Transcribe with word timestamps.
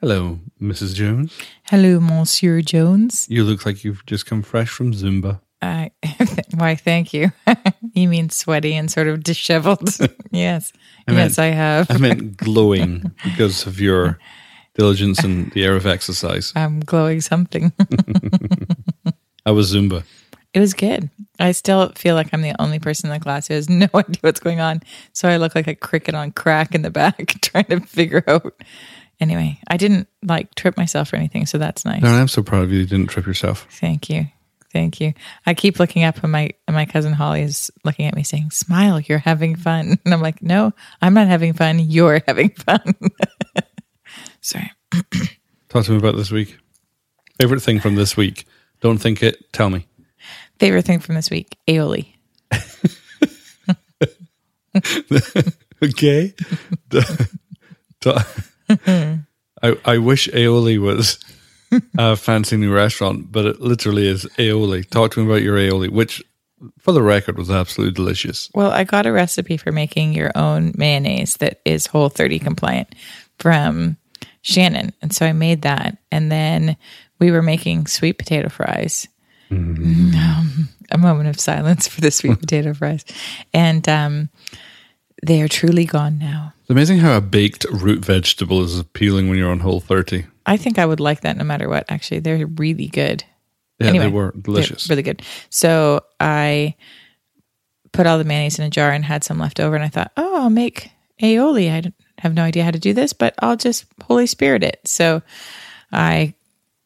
Hello, 0.00 0.38
Mrs. 0.62 0.94
Jones. 0.94 1.36
Hello, 1.64 1.98
Monsieur 1.98 2.60
Jones. 2.62 3.26
You 3.28 3.42
look 3.42 3.66
like 3.66 3.82
you've 3.82 4.06
just 4.06 4.26
come 4.26 4.42
fresh 4.42 4.68
from 4.68 4.92
Zumba. 4.92 5.40
I, 5.60 5.90
why, 6.54 6.76
thank 6.76 7.12
you. 7.12 7.32
you 7.94 8.08
mean 8.08 8.30
sweaty 8.30 8.74
and 8.74 8.88
sort 8.88 9.08
of 9.08 9.24
disheveled? 9.24 9.90
yes. 10.30 10.72
I 11.08 11.12
yes, 11.14 11.36
I 11.40 11.46
have. 11.46 11.90
I 11.90 11.96
meant 11.96 12.36
glowing 12.36 13.10
because 13.24 13.66
of 13.66 13.80
your 13.80 14.20
diligence 14.74 15.24
and 15.24 15.50
the 15.50 15.64
air 15.64 15.74
of 15.74 15.84
exercise. 15.84 16.52
I'm 16.54 16.78
glowing 16.78 17.20
something. 17.20 17.72
I 19.44 19.50
was 19.50 19.74
Zumba. 19.74 20.04
it 20.54 20.60
was 20.60 20.74
good. 20.74 21.10
I 21.40 21.50
still 21.50 21.90
feel 21.96 22.14
like 22.14 22.28
I'm 22.32 22.42
the 22.42 22.60
only 22.62 22.78
person 22.78 23.10
in 23.10 23.14
the 23.14 23.20
class 23.20 23.48
who 23.48 23.54
has 23.54 23.68
no 23.68 23.88
idea 23.94 24.18
what's 24.20 24.38
going 24.38 24.60
on. 24.60 24.80
So 25.12 25.28
I 25.28 25.38
look 25.38 25.56
like 25.56 25.66
a 25.66 25.74
cricket 25.74 26.14
on 26.14 26.30
crack 26.30 26.76
in 26.76 26.82
the 26.82 26.90
back 26.90 27.40
trying 27.42 27.64
to 27.64 27.80
figure 27.80 28.22
out. 28.28 28.54
Anyway, 29.20 29.60
I 29.68 29.76
didn't 29.76 30.08
like 30.22 30.54
trip 30.54 30.76
myself 30.76 31.12
or 31.12 31.16
anything. 31.16 31.46
So 31.46 31.58
that's 31.58 31.84
nice. 31.84 32.02
No, 32.02 32.08
I'm 32.08 32.28
so 32.28 32.42
proud 32.42 32.62
of 32.62 32.72
you. 32.72 32.80
You 32.80 32.86
didn't 32.86 33.08
trip 33.08 33.26
yourself. 33.26 33.66
Thank 33.70 34.08
you. 34.08 34.26
Thank 34.72 35.00
you. 35.00 35.14
I 35.46 35.54
keep 35.54 35.78
looking 35.78 36.04
up 36.04 36.22
and 36.22 36.30
my 36.30 36.50
and 36.66 36.74
my 36.74 36.84
cousin 36.84 37.14
Holly 37.14 37.42
is 37.42 37.70
looking 37.84 38.06
at 38.06 38.14
me 38.14 38.22
saying, 38.22 38.50
Smile, 38.50 39.00
you're 39.00 39.18
having 39.18 39.56
fun. 39.56 39.98
And 40.04 40.14
I'm 40.14 40.20
like, 40.20 40.42
No, 40.42 40.72
I'm 41.00 41.14
not 41.14 41.26
having 41.26 41.54
fun. 41.54 41.78
You're 41.78 42.22
having 42.26 42.50
fun. 42.50 42.94
Sorry. 44.40 44.70
Talk 45.68 45.84
to 45.84 45.92
me 45.92 45.96
about 45.96 46.16
this 46.16 46.30
week. 46.30 46.58
Favorite 47.40 47.62
thing 47.62 47.80
from 47.80 47.94
this 47.94 48.16
week. 48.16 48.46
Don't 48.80 48.98
think 48.98 49.22
it. 49.22 49.52
Tell 49.52 49.70
me. 49.70 49.86
Favorite 50.58 50.84
thing 50.84 51.00
from 51.00 51.14
this 51.14 51.30
week, 51.30 51.56
aioli. 51.66 52.14
Okay. 55.80 56.34
I, 59.62 59.76
I 59.84 59.98
wish 59.98 60.28
aioli 60.28 60.78
was 60.78 61.18
a 61.98 62.16
fancy 62.16 62.56
new 62.56 62.72
restaurant, 62.72 63.30
but 63.30 63.44
it 63.44 63.60
literally 63.60 64.06
is 64.06 64.24
aioli. 64.38 64.88
Talk 64.88 65.12
to 65.12 65.20
me 65.20 65.26
about 65.26 65.42
your 65.42 65.56
aioli, 65.56 65.90
which, 65.90 66.22
for 66.78 66.92
the 66.92 67.02
record, 67.02 67.36
was 67.36 67.50
absolutely 67.50 67.94
delicious. 67.94 68.50
Well, 68.54 68.70
I 68.70 68.84
got 68.84 69.06
a 69.06 69.12
recipe 69.12 69.56
for 69.56 69.72
making 69.72 70.14
your 70.14 70.30
own 70.34 70.72
mayonnaise 70.76 71.36
that 71.38 71.60
is 71.64 71.86
whole 71.86 72.08
30 72.08 72.38
compliant 72.38 72.94
from 73.38 73.96
Shannon. 74.42 74.92
And 75.02 75.12
so 75.12 75.26
I 75.26 75.32
made 75.32 75.62
that. 75.62 75.98
And 76.10 76.30
then 76.30 76.76
we 77.18 77.30
were 77.30 77.42
making 77.42 77.86
sweet 77.86 78.18
potato 78.18 78.48
fries. 78.48 79.08
Um, 79.50 80.68
a 80.90 80.98
moment 80.98 81.28
of 81.28 81.40
silence 81.40 81.88
for 81.88 82.00
the 82.00 82.10
sweet 82.10 82.38
potato 82.40 82.74
fries. 82.74 83.04
And 83.52 83.88
um, 83.88 84.28
they 85.22 85.42
are 85.42 85.48
truly 85.48 85.84
gone 85.84 86.18
now. 86.18 86.54
It's 86.68 86.74
amazing 86.74 86.98
how 86.98 87.16
a 87.16 87.22
baked 87.22 87.64
root 87.70 88.04
vegetable 88.04 88.62
is 88.62 88.78
appealing 88.78 89.30
when 89.30 89.38
you're 89.38 89.50
on 89.50 89.60
Whole 89.60 89.80
30. 89.80 90.26
I 90.44 90.58
think 90.58 90.78
I 90.78 90.84
would 90.84 91.00
like 91.00 91.22
that 91.22 91.38
no 91.38 91.44
matter 91.44 91.66
what. 91.66 91.86
Actually, 91.90 92.20
they're 92.20 92.46
really 92.46 92.88
good. 92.88 93.24
Yeah, 93.78 93.86
Anyway, 93.86 94.04
they 94.04 94.10
were 94.12 94.34
delicious. 94.38 94.86
really 94.90 95.02
good. 95.02 95.22
So 95.48 96.04
I 96.20 96.74
put 97.92 98.06
all 98.06 98.18
the 98.18 98.24
mayonnaise 98.24 98.58
in 98.58 98.66
a 98.66 98.70
jar 98.70 98.90
and 98.92 99.02
had 99.02 99.24
some 99.24 99.38
left 99.38 99.60
over, 99.60 99.76
and 99.76 99.84
I 99.84 99.88
thought, 99.88 100.12
oh, 100.18 100.42
I'll 100.42 100.50
make 100.50 100.90
aioli. 101.22 101.70
I 101.70 101.90
have 102.18 102.34
no 102.34 102.42
idea 102.42 102.64
how 102.64 102.70
to 102.70 102.78
do 102.78 102.92
this, 102.92 103.14
but 103.14 103.34
I'll 103.38 103.56
just 103.56 103.86
Holy 104.02 104.26
Spirit 104.26 104.62
it. 104.62 104.78
So 104.84 105.22
I 105.90 106.34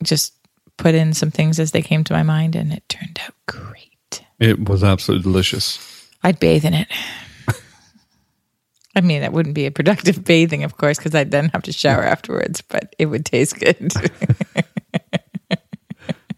just 0.05 0.33
put 0.77 0.94
in 0.94 1.12
some 1.12 1.33
things 1.33 1.58
as 1.58 1.72
they 1.72 1.83
came 1.83 2.05
to 2.05 2.12
my 2.12 2.22
mind, 2.22 2.55
and 2.55 2.72
it 2.72 2.88
turned 2.88 3.19
out 3.25 3.34
great. 3.47 4.22
It 4.38 4.69
was 4.69 4.84
absolutely 4.84 5.25
delicious. 5.25 6.08
I'd 6.22 6.38
bathe 6.38 6.64
in 6.64 6.75
it. 6.75 6.86
I 8.95 9.01
mean, 9.01 9.23
that 9.23 9.33
wouldn't 9.33 9.55
be 9.55 9.67
a 9.67 9.71
productive 9.71 10.23
bathing, 10.33 10.65
of 10.65 10.77
course, 10.77 10.98
because 10.98 11.15
I'd 11.15 11.31
then 11.31 11.48
have 11.51 11.62
to 11.62 11.73
shower 11.73 12.03
afterwards, 12.05 12.61
but 12.62 12.95
it 12.99 13.07
would 13.07 13.25
taste 13.25 13.59
good. 13.59 13.93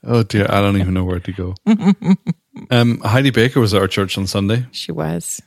Oh 0.07 0.23
dear, 0.23 0.47
I 0.51 0.61
don't 0.61 0.77
even 0.79 0.93
know 0.93 1.05
where 1.05 1.19
to 1.19 1.33
go. 1.33 1.55
um, 2.71 3.01
Heidi 3.01 3.31
Baker 3.31 3.59
was 3.59 3.73
at 3.73 3.81
our 3.81 3.89
church 3.89 4.19
on 4.19 4.27
Sunday. 4.27 4.67
she 4.71 4.93
was. 4.93 5.41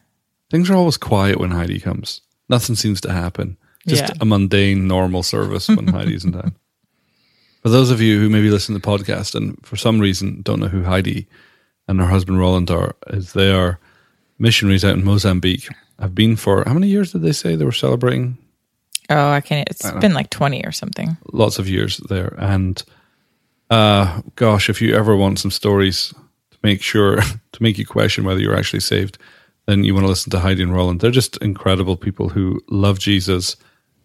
Things 0.50 0.68
are 0.72 0.76
always 0.76 0.98
quiet 0.98 1.40
when 1.40 1.52
Heidi 1.52 1.80
comes. 1.80 2.22
Nothing 2.50 2.74
seems 2.76 3.00
to 3.02 3.12
happen. 3.12 3.58
Just 3.88 4.02
Yeah. 4.02 4.14
a 4.20 4.26
mundane, 4.26 4.88
normal 4.88 5.22
service 5.22 5.68
when 5.70 5.88
Heidi's 5.88 6.26
in 6.26 6.32
town. 6.32 6.56
For 7.62 7.70
those 7.70 7.92
of 7.92 8.02
you 8.02 8.20
who 8.20 8.30
maybe 8.30 8.50
listen 8.50 8.74
to 8.74 8.82
the 8.82 8.88
podcast 8.88 9.36
and 9.36 9.64
for 9.64 9.76
some 9.76 10.00
reason 10.00 10.42
don't 10.42 10.60
know 10.60 10.70
who 10.70 10.84
Heidi 10.84 11.28
and 11.88 12.00
her 12.00 12.08
husband 12.08 12.40
Rolland 12.40 12.72
are, 12.72 12.96
is 13.08 13.34
they 13.34 13.52
are 13.52 13.80
missionaries 14.40 14.86
out 14.86 14.96
in 14.96 15.04
Mozambique. 15.04 15.68
Have 16.00 16.14
been 16.14 16.36
for 16.36 16.64
how 16.66 16.74
many 16.74 16.88
years 16.88 17.12
did 17.12 17.24
they 17.24 17.32
say 17.32 17.56
they 17.56 17.66
were 17.66 17.72
celebrating? 17.72 18.38
Oh, 19.10 19.32
I 19.32 19.42
can't. 19.42 19.68
It's 19.70 19.90
been 19.94 20.14
like 20.14 20.30
20 20.30 20.66
or 20.66 20.72
something. 20.72 21.18
lots 21.32 21.60
of 21.60 21.70
years 21.70 21.98
there. 22.10 22.36
And 22.38 22.82
uh, 23.70 24.22
gosh, 24.36 24.70
if 24.70 24.82
you 24.82 24.96
ever 24.96 25.16
want 25.16 25.40
some 25.40 25.52
stories 25.52 26.14
to 26.52 26.58
make 26.62 26.82
sure 26.82 27.18
to 27.52 27.64
make 27.64 27.78
you 27.78 27.86
question 27.86 28.26
whether 28.26 28.40
you're 28.40 28.58
actually 28.58 28.82
saved, 28.82 29.18
then 29.66 29.84
you 29.84 29.94
want 29.94 30.06
to 30.06 30.10
listen 30.10 30.32
to 30.32 30.40
Heidi 30.40 30.64
and 30.64 30.74
Rolland. 30.74 31.00
They're 31.00 31.12
just 31.12 31.38
incredible 31.38 31.98
people 31.98 32.30
who 32.30 32.62
love 32.70 33.00
Jesus, 33.00 33.56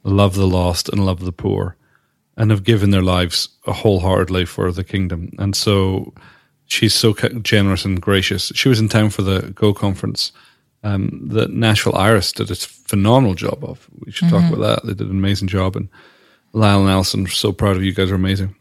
love 0.02 0.34
the 0.34 0.46
lost, 0.46 0.88
and 0.88 1.04
love 1.04 1.20
the 1.20 1.32
poor, 1.32 1.76
and 2.36 2.50
have 2.50 2.64
given 2.64 2.90
their 2.90 3.02
lives 3.02 3.48
a 3.66 3.72
wholeheartedly 3.72 4.46
for 4.46 4.72
the 4.72 4.84
kingdom. 4.84 5.30
And 5.38 5.54
so 5.54 6.14
she's 6.72 6.94
so 6.94 7.12
generous 7.42 7.84
and 7.84 8.00
gracious. 8.00 8.50
She 8.54 8.68
was 8.68 8.80
in 8.80 8.88
town 8.88 9.10
for 9.10 9.22
the 9.22 9.52
Go 9.54 9.74
conference 9.74 10.32
um, 10.82 11.28
that 11.28 11.50
Nashville 11.50 11.94
Iris 11.96 12.32
did 12.32 12.50
a 12.50 12.54
phenomenal 12.54 13.34
job 13.34 13.62
of. 13.62 13.88
We 14.04 14.10
should 14.12 14.30
talk 14.30 14.50
about 14.52 14.60
that. 14.82 14.86
They 14.86 14.94
did 14.94 15.08
an 15.10 15.18
amazing 15.18 15.48
job. 15.48 15.76
And 15.76 15.88
Lyle 16.52 16.80
and 16.80 16.90
Alison, 16.90 17.26
so 17.26 17.52
proud 17.52 17.76
of 17.76 17.84
you. 17.84 17.92
Guys 17.92 18.10
are 18.10 18.14
amazing. 18.16 18.54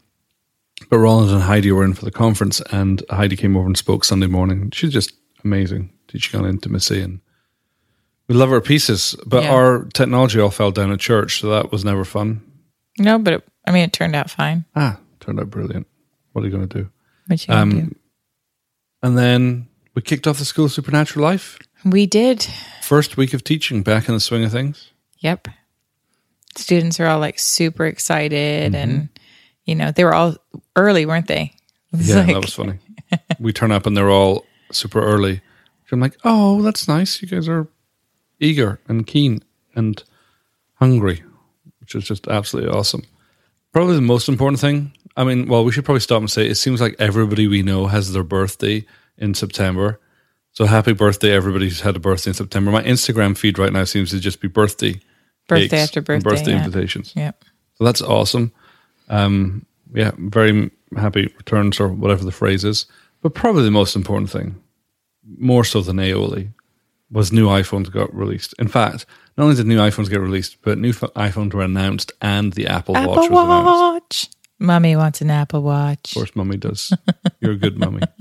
But 0.90 0.98
Rolland 0.98 1.30
and 1.30 1.42
Heidi 1.42 1.72
were 1.72 1.84
in 1.84 1.94
for 1.94 2.04
the 2.04 2.10
conference, 2.10 2.60
and 2.70 3.02
Heidi 3.10 3.36
came 3.36 3.56
over 3.56 3.66
and 3.66 3.76
spoke 3.78 4.04
Sunday 4.04 4.26
morning. 4.26 4.70
She's 4.72 4.92
just 4.92 5.12
amazing, 5.44 5.90
teaching 6.08 6.38
on 6.40 6.46
intimacy, 6.46 7.00
and 7.00 7.20
we 8.28 8.34
love 8.34 8.52
our 8.52 8.60
pieces. 8.60 9.16
But 9.26 9.44
Yeah. 9.44 9.52
our 9.54 9.84
technology 9.94 10.40
all 10.40 10.50
fell 10.50 10.70
down 10.70 10.92
at 10.92 11.00
church, 11.00 11.40
so 11.40 11.48
that 11.50 11.70
was 11.72 11.84
never 11.84 12.04
fun. 12.04 12.42
No, 12.98 13.18
but 13.18 13.34
it, 13.34 13.48
I 13.66 13.70
mean, 13.70 13.84
it 13.84 13.92
turned 13.92 14.14
out 14.16 14.28
fine. 14.30 14.64
Ah, 14.76 14.98
turned 15.20 15.40
out 15.40 15.50
brilliant. 15.50 15.86
What 16.32 16.42
are 16.42 16.46
you 16.48 16.52
going 16.52 16.68
to 16.68 16.78
do? 16.82 16.90
What 17.26 17.40
you 17.40 17.54
gonna 17.54 17.72
do? 17.72 17.96
And 19.02 19.18
then 19.18 19.68
we 19.94 20.02
kicked 20.02 20.26
off 20.26 20.38
the 20.38 20.44
School 20.44 20.66
of 20.66 20.72
Supernatural 20.72 21.24
Life. 21.24 21.58
We 21.84 22.06
did. 22.06 22.46
First 22.82 23.16
week 23.16 23.34
of 23.34 23.42
teaching, 23.42 23.82
back 23.82 24.08
in 24.08 24.14
the 24.14 24.20
swing 24.20 24.44
of 24.44 24.52
things. 24.52 24.92
Yep. 25.18 25.48
Students 26.56 27.00
are 27.00 27.06
all 27.06 27.18
like 27.18 27.38
super 27.38 27.86
excited 27.86 28.72
mm-hmm. 28.72 28.90
and 28.90 29.08
you 29.64 29.74
know, 29.74 29.90
they 29.90 30.04
were 30.04 30.14
all 30.14 30.36
early, 30.76 31.06
weren't 31.06 31.28
they? 31.28 31.52
Yeah, 31.94 32.16
like- 32.16 32.26
that 32.28 32.42
was 32.42 32.54
funny. 32.54 32.78
we 33.38 33.52
turn 33.52 33.70
up 33.70 33.84
and 33.84 33.94
they're 33.94 34.08
all 34.10 34.46
super 34.70 35.02
early. 35.02 35.42
I'm 35.92 36.00
like, 36.00 36.16
oh, 36.24 36.62
that's 36.62 36.88
nice. 36.88 37.20
You 37.20 37.28
guys 37.28 37.48
are 37.48 37.68
eager 38.40 38.80
and 38.88 39.06
keen 39.06 39.44
and 39.74 40.02
hungry, 40.76 41.22
which 41.80 41.94
is 41.94 42.04
just 42.04 42.26
absolutely 42.28 42.70
awesome. 42.70 43.02
Probably 43.72 43.94
the 43.94 44.02
most 44.02 44.28
important 44.28 44.60
thing. 44.60 44.92
I 45.16 45.24
mean, 45.24 45.48
well, 45.48 45.64
we 45.64 45.72
should 45.72 45.84
probably 45.84 46.00
stop 46.00 46.20
and 46.20 46.30
say 46.30 46.46
it 46.46 46.56
seems 46.56 46.80
like 46.80 46.96
everybody 46.98 47.46
we 47.46 47.62
know 47.62 47.86
has 47.86 48.12
their 48.12 48.22
birthday 48.22 48.84
in 49.18 49.34
September. 49.34 50.00
So 50.52 50.66
happy 50.66 50.92
birthday, 50.92 51.32
everybody 51.32 51.66
who's 51.66 51.80
had 51.80 51.96
a 51.96 52.00
birthday 52.00 52.30
in 52.30 52.34
September. 52.34 52.70
My 52.70 52.82
Instagram 52.82 53.36
feed 53.36 53.58
right 53.58 53.72
now 53.72 53.84
seems 53.84 54.10
to 54.10 54.20
just 54.20 54.40
be 54.40 54.48
birthday, 54.48 55.00
Birthday 55.48 55.78
after 55.78 56.00
birthday, 56.00 56.30
birthday 56.30 56.50
yeah. 56.52 56.64
invitations. 56.64 57.12
Yep. 57.16 57.44
So 57.74 57.84
that's 57.84 58.02
awesome. 58.02 58.52
Um, 59.08 59.66
yeah, 59.94 60.12
very 60.16 60.70
happy 60.96 61.32
returns 61.36 61.80
or 61.80 61.88
whatever 61.88 62.24
the 62.24 62.32
phrase 62.32 62.64
is. 62.64 62.86
But 63.22 63.34
probably 63.34 63.64
the 63.64 63.70
most 63.70 63.96
important 63.96 64.30
thing, 64.30 64.60
more 65.38 65.64
so 65.64 65.80
than 65.80 65.96
aioli, 65.96 66.52
was 67.10 67.32
new 67.32 67.46
iPhones 67.48 67.90
got 67.90 68.14
released. 68.14 68.54
In 68.58 68.68
fact, 68.68 69.06
not 69.36 69.44
only 69.44 69.56
did 69.56 69.66
new 69.66 69.78
iPhones 69.78 70.10
get 70.10 70.20
released, 70.20 70.58
but 70.62 70.78
new 70.78 70.92
iPhones 70.92 71.54
were 71.54 71.62
announced 71.62 72.12
and 72.20 72.52
the 72.52 72.66
Apple, 72.66 72.94
Watch 72.94 73.02
Apple 73.04 73.16
was 73.16 73.26
announced. 73.26 73.40
Apple 73.40 73.64
Watch. 73.64 74.28
Mommy 74.58 74.96
wants 74.96 75.20
an 75.20 75.30
Apple 75.30 75.62
Watch. 75.62 76.12
Of 76.12 76.14
course, 76.14 76.36
mummy 76.36 76.56
does. 76.56 76.92
You're 77.40 77.52
a 77.52 77.56
good 77.56 77.78
mummy. 77.78 78.02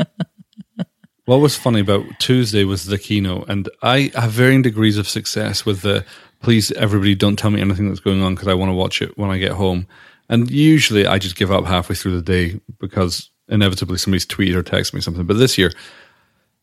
What 1.25 1.37
was 1.39 1.55
funny 1.55 1.79
about 1.79 2.03
Tuesday 2.19 2.63
was 2.63 2.87
the 2.87 2.97
keynote, 2.97 3.47
and 3.47 3.69
I 3.83 4.11
have 4.15 4.31
varying 4.31 4.63
degrees 4.63 4.97
of 4.97 5.07
success 5.07 5.65
with 5.65 5.81
the 5.81 6.03
please, 6.41 6.71
everybody, 6.73 7.15
don't 7.15 7.37
tell 7.37 7.51
me 7.51 7.61
anything 7.61 7.87
that's 7.87 7.99
going 7.99 8.21
on 8.21 8.35
because 8.35 8.47
I 8.47 8.53
want 8.53 8.69
to 8.69 8.75
watch 8.75 9.01
it 9.01 9.17
when 9.17 9.29
I 9.29 9.37
get 9.37 9.51
home. 9.51 9.87
And 10.29 10.49
usually 10.49 11.05
I 11.05 11.19
just 11.19 11.35
give 11.35 11.51
up 11.51 11.65
halfway 11.65 11.95
through 11.95 12.15
the 12.15 12.21
day 12.21 12.59
because 12.79 13.29
inevitably 13.47 13.97
somebody's 13.97 14.25
tweeted 14.25 14.55
or 14.55 14.63
texted 14.63 14.93
me 14.93 15.01
something. 15.01 15.25
But 15.25 15.37
this 15.37 15.57
year, 15.57 15.71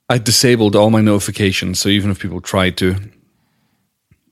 I 0.08 0.18
disabled 0.18 0.74
all 0.74 0.90
my 0.90 1.00
notifications. 1.00 1.78
So 1.78 1.88
even 1.88 2.10
if 2.10 2.18
people 2.18 2.40
tried 2.40 2.76
to, 2.78 2.96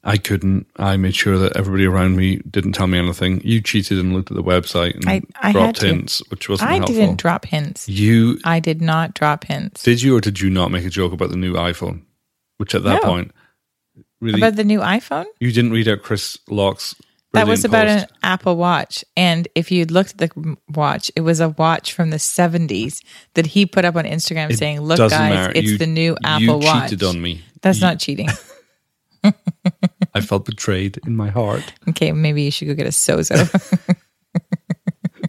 I 0.09 0.17
couldn't. 0.19 0.67
I 0.77 0.97
made 0.97 1.15
sure 1.17 1.37
that 1.39 1.57
everybody 1.57 1.85
around 1.85 2.17
me 2.17 2.37
didn't 2.51 2.73
tell 2.73 2.87
me 2.87 2.97
anything. 2.99 3.41
You 3.45 3.61
cheated 3.61 3.99
and 3.99 4.13
looked 4.15 4.31
at 4.31 4.37
the 4.37 4.43
website 4.43 4.95
and 4.95 5.09
I- 5.09 5.23
I 5.43 5.53
dropped 5.53 5.83
hints, 5.83 6.23
which 6.31 6.49
wasn't 6.49 6.71
I 6.71 6.75
helpful. 6.77 6.95
didn't 6.95 7.19
drop 7.19 7.45
hints. 7.45 7.89
You 7.89 8.39
I 8.45 8.61
did 8.61 8.81
not 8.81 9.15
drop 9.15 9.45
hints. 9.45 9.83
did 9.83 10.03
you 10.03 10.17
or 10.17 10.21
did 10.21 10.41
you 10.41 10.49
not 10.49 10.71
make 10.71 10.85
a 10.85 10.91
joke 10.91 11.13
about 11.13 11.31
the 11.31 11.37
new 11.37 11.55
iPhone? 11.55 12.03
Which 12.59 12.75
at 12.75 12.85
that 12.85 13.03
No. 13.03 13.09
point, 13.09 13.33
really, 14.21 14.39
About 14.41 14.57
the 14.57 14.65
new 14.65 14.79
iPhone? 14.81 15.27
you 15.41 15.51
didn't 15.53 15.73
read 15.73 15.89
out 15.89 16.03
Chris 16.03 16.39
Locke's 16.49 16.95
That 17.33 17.47
was 17.49 17.65
about 17.67 17.87
post. 17.89 18.05
an 18.05 18.17
Apple 18.23 18.57
Watch. 18.57 19.05
And 19.17 19.47
if 19.55 19.71
you 19.71 19.85
looked 19.87 20.13
at 20.13 20.19
the 20.19 20.57
watch, 20.73 21.11
it 21.17 21.21
was 21.23 21.41
a 21.41 21.49
watch 21.51 21.93
from 21.93 22.09
the 22.11 22.19
70s 22.19 23.03
that 23.35 23.47
he 23.49 23.67
put 23.67 23.85
up 23.85 23.97
on 23.97 24.05
Instagram 24.05 24.57
saying, 24.57 24.81
Look, 24.81 24.99
guys, 24.99 25.11
matter. 25.11 25.53
it's 25.55 25.73
You- 25.73 25.79
the 25.79 25.87
new 25.87 26.17
Apple 26.25 26.43
you 26.63 26.67
Watch. 26.67 26.91
cheated 26.91 27.03
on 27.03 27.21
me. 27.21 27.43
That's 27.61 27.81
not 27.81 27.99
cheating. 27.99 28.29
I 30.17 30.21
felt 30.23 30.47
betrayed 30.47 30.99
in 31.07 31.15
my 31.15 31.29
heart. 31.29 31.75
Okay, 31.91 32.11
maybe 32.13 32.43
you 32.43 32.51
should 32.51 32.69
go 32.69 32.75
get 32.75 32.87
a 32.87 32.91
Sozo. 32.91 33.37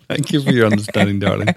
Thank 0.08 0.32
you 0.32 0.42
for 0.42 0.52
your 0.52 0.66
understanding, 0.66 1.20
darling. 1.20 1.50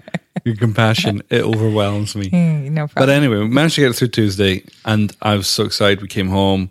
Your 0.44 0.56
compassion, 0.56 1.22
it 1.30 1.42
overwhelms 1.42 2.16
me. 2.16 2.28
no 2.30 2.88
problem. 2.88 2.88
But 2.96 3.08
anyway, 3.08 3.36
we 3.38 3.46
managed 3.46 3.76
to 3.76 3.82
get 3.82 3.94
through 3.94 4.08
Tuesday, 4.08 4.64
and 4.84 5.16
I 5.22 5.36
was 5.36 5.46
so 5.46 5.64
excited. 5.64 6.02
We 6.02 6.08
came 6.08 6.28
home. 6.28 6.70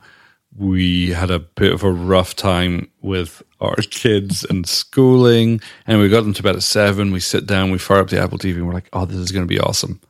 We 0.57 1.11
had 1.11 1.31
a 1.31 1.39
bit 1.39 1.71
of 1.71 1.83
a 1.83 1.91
rough 1.91 2.35
time 2.35 2.89
with 3.01 3.41
our 3.61 3.75
kids 3.75 4.43
and 4.43 4.67
schooling, 4.67 5.61
and 5.87 5.99
we 6.01 6.09
got 6.09 6.21
them 6.21 6.33
to 6.33 6.43
bed 6.43 6.57
at 6.57 6.63
seven. 6.63 7.13
We 7.13 7.21
sit 7.21 7.45
down, 7.45 7.71
we 7.71 7.77
fire 7.77 7.99
up 7.99 8.09
the 8.09 8.19
Apple 8.19 8.37
TV, 8.37 8.55
and 8.55 8.67
we're 8.67 8.73
like, 8.73 8.89
"Oh, 8.91 9.05
this 9.05 9.15
is 9.17 9.31
going 9.31 9.45
to 9.45 9.53
be 9.53 9.59
awesome." 9.61 10.01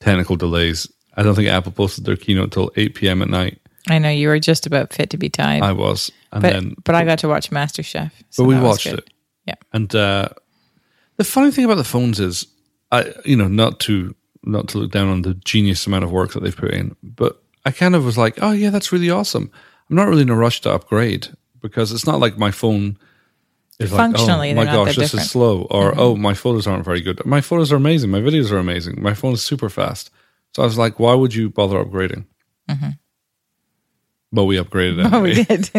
Technical 0.00 0.36
delays. 0.36 0.86
I 1.16 1.22
don't 1.22 1.34
think 1.34 1.48
Apple 1.48 1.72
posted 1.72 2.04
their 2.04 2.16
keynote 2.16 2.52
till 2.52 2.70
eight 2.76 2.94
p.m. 2.94 3.22
at 3.22 3.30
night. 3.30 3.58
I 3.88 3.98
know 3.98 4.10
you 4.10 4.28
were 4.28 4.38
just 4.38 4.66
about 4.66 4.92
fit 4.92 5.10
to 5.10 5.18
be 5.18 5.28
tied. 5.28 5.62
I 5.62 5.72
was, 5.72 6.10
and 6.32 6.42
but, 6.42 6.52
then 6.52 6.74
but 6.84 6.94
I 6.94 7.04
got 7.04 7.20
to 7.20 7.28
watch 7.28 7.50
MasterChef. 7.50 8.10
So 8.30 8.44
but 8.44 8.48
we 8.48 8.58
watched 8.58 8.86
it. 8.86 9.08
Yeah. 9.46 9.54
And 9.72 9.94
uh, 9.94 10.28
the 11.16 11.24
funny 11.24 11.50
thing 11.50 11.64
about 11.64 11.76
the 11.76 11.84
phones 11.84 12.20
is, 12.20 12.46
I 12.90 13.12
you 13.24 13.36
know 13.36 13.48
not 13.48 13.80
to 13.80 14.14
not 14.42 14.68
to 14.68 14.78
look 14.78 14.90
down 14.90 15.08
on 15.08 15.22
the 15.22 15.34
genius 15.34 15.86
amount 15.86 16.04
of 16.04 16.10
work 16.10 16.32
that 16.32 16.42
they've 16.42 16.56
put 16.56 16.72
in, 16.72 16.96
but 17.02 17.42
I 17.64 17.70
kind 17.70 17.94
of 17.94 18.04
was 18.04 18.18
like, 18.18 18.38
oh 18.42 18.52
yeah, 18.52 18.70
that's 18.70 18.92
really 18.92 19.10
awesome. 19.10 19.50
I'm 19.88 19.96
not 19.96 20.08
really 20.08 20.22
in 20.22 20.30
a 20.30 20.36
rush 20.36 20.60
to 20.62 20.72
upgrade 20.72 21.28
because 21.60 21.92
it's 21.92 22.06
not 22.06 22.20
like 22.20 22.38
my 22.38 22.50
phone 22.50 22.98
is 23.78 23.90
Functionally, 23.90 24.54
like, 24.54 24.68
oh 24.68 24.70
my 24.70 24.76
gosh, 24.76 24.96
this 24.96 25.12
different. 25.12 25.24
is 25.24 25.30
slow, 25.30 25.62
or 25.70 25.94
oh 25.96 26.16
my 26.16 26.34
photos 26.34 26.66
aren't 26.66 26.84
very 26.84 27.00
good. 27.00 27.24
My 27.24 27.40
photos 27.40 27.72
are 27.72 27.76
amazing. 27.76 28.10
My 28.10 28.20
videos 28.20 28.50
are 28.50 28.58
amazing. 28.58 29.00
My 29.00 29.14
phone 29.14 29.34
is 29.34 29.42
super 29.42 29.68
fast. 29.68 30.10
So 30.54 30.62
I 30.62 30.66
was 30.66 30.76
like, 30.76 30.98
why 30.98 31.14
would 31.14 31.32
you 31.34 31.48
bother 31.48 31.82
upgrading? 31.82 32.24
But 34.32 34.44
we 34.44 34.56
upgraded 34.56 35.04
anyway. 35.04 35.10
Oh, 35.12 35.22
we 35.22 35.44
did. 35.44 35.70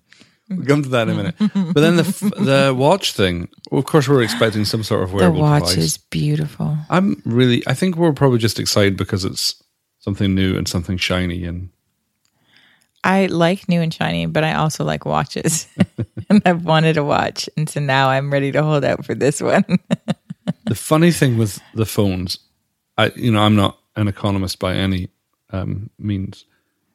We'll 0.50 0.66
come 0.66 0.82
to 0.82 0.88
that 0.88 1.08
in 1.08 1.14
a 1.14 1.16
minute. 1.16 1.34
But 1.38 1.80
then 1.80 1.94
the 1.94 2.02
f- 2.02 2.20
the 2.20 2.74
watch 2.76 3.12
thing. 3.12 3.48
Well, 3.70 3.78
of 3.78 3.84
course, 3.84 4.08
we're 4.08 4.22
expecting 4.22 4.64
some 4.64 4.82
sort 4.82 5.04
of 5.04 5.12
wearable 5.12 5.36
the 5.36 5.42
watch 5.42 5.68
device. 5.68 5.76
is 5.76 5.96
beautiful. 5.96 6.76
I'm 6.90 7.22
really. 7.24 7.62
I 7.68 7.74
think 7.74 7.96
we're 7.96 8.12
probably 8.12 8.38
just 8.38 8.58
excited 8.58 8.96
because 8.96 9.24
it's 9.24 9.62
something 10.00 10.34
new 10.34 10.56
and 10.56 10.66
something 10.66 10.96
shiny. 10.96 11.44
And 11.44 11.70
I 13.04 13.26
like 13.26 13.68
new 13.68 13.80
and 13.80 13.94
shiny, 13.94 14.26
but 14.26 14.42
I 14.42 14.54
also 14.54 14.82
like 14.82 15.04
watches. 15.04 15.68
and 16.28 16.42
I've 16.44 16.64
wanted 16.64 16.96
a 16.96 17.04
watch. 17.04 17.48
And 17.56 17.68
so 17.68 17.78
now 17.78 18.08
I'm 18.08 18.32
ready 18.32 18.50
to 18.50 18.62
hold 18.64 18.84
out 18.84 19.04
for 19.04 19.14
this 19.14 19.40
one. 19.40 19.64
the 20.64 20.74
funny 20.74 21.12
thing 21.12 21.38
with 21.38 21.60
the 21.74 21.86
phones, 21.86 22.38
I 22.98 23.12
you 23.14 23.30
know 23.30 23.40
I'm 23.40 23.54
not 23.54 23.78
an 23.94 24.08
economist 24.08 24.58
by 24.58 24.74
any 24.74 25.10
um, 25.50 25.90
means, 25.96 26.44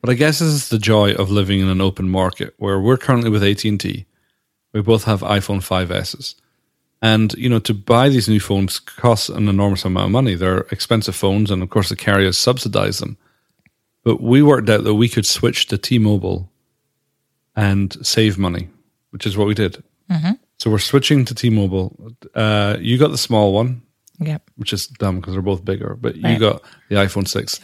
but 0.06 0.12
I 0.12 0.16
guess 0.16 0.38
this 0.38 0.50
is 0.50 0.70
the 0.70 0.78
joy 0.78 1.14
of 1.14 1.32
living 1.32 1.62
in 1.62 1.68
an 1.68 1.82
open 1.82 2.08
market 2.08 2.54
where 2.58 2.80
we're 2.80 2.96
currently 2.96 3.32
with 3.32 3.44
AT 3.44 3.66
and 3.66 3.80
T. 3.80 4.06
We 4.72 4.82
both 4.82 5.06
have 5.06 5.22
iPhone 5.22 5.66
5s's. 5.66 6.36
And 7.02 7.34
you 7.34 7.50
know, 7.50 7.58
to 7.58 7.74
buy 7.74 8.10
these 8.10 8.30
new 8.30 8.40
phones 8.40 8.78
costs 8.78 9.30
an 9.30 9.50
enormous 9.50 9.84
amount 9.84 10.06
of 10.06 10.12
money. 10.12 10.36
They're 10.36 10.68
expensive 10.70 11.16
phones, 11.16 11.50
and 11.50 11.64
of 11.64 11.72
course, 11.72 11.90
the 11.90 11.96
carriers 11.96 12.38
subsidize 12.38 13.00
them. 13.00 13.18
But 14.04 14.22
we 14.22 14.44
worked 14.44 14.70
out 14.70 14.84
that 14.84 14.94
we 14.94 15.10
could 15.10 15.26
switch 15.26 15.66
to 15.68 15.78
T-Mobile 15.78 16.52
and 17.56 18.06
save 18.06 18.38
money, 18.38 18.70
which 19.10 19.26
is 19.26 19.36
what 19.36 19.48
we 19.48 19.56
did. 19.56 19.84
So 20.60 20.70
we're 20.70 20.78
switching 20.78 21.26
to 21.26 21.34
T-Mobile. 21.34 22.12
Uh, 22.36 22.78
you 22.80 23.00
got 23.00 23.10
the 23.10 23.18
small 23.18 23.54
one, 23.54 23.82
yep. 24.20 24.52
which 24.56 24.72
is 24.72 24.86
dumb 24.86 25.20
because 25.20 25.34
they're 25.34 25.42
both 25.42 25.66
bigger. 25.66 25.98
But 26.00 26.16
you 26.16 26.38
got 26.38 26.62
the 26.90 26.98
iPhone 26.98 27.28
six. 27.28 27.60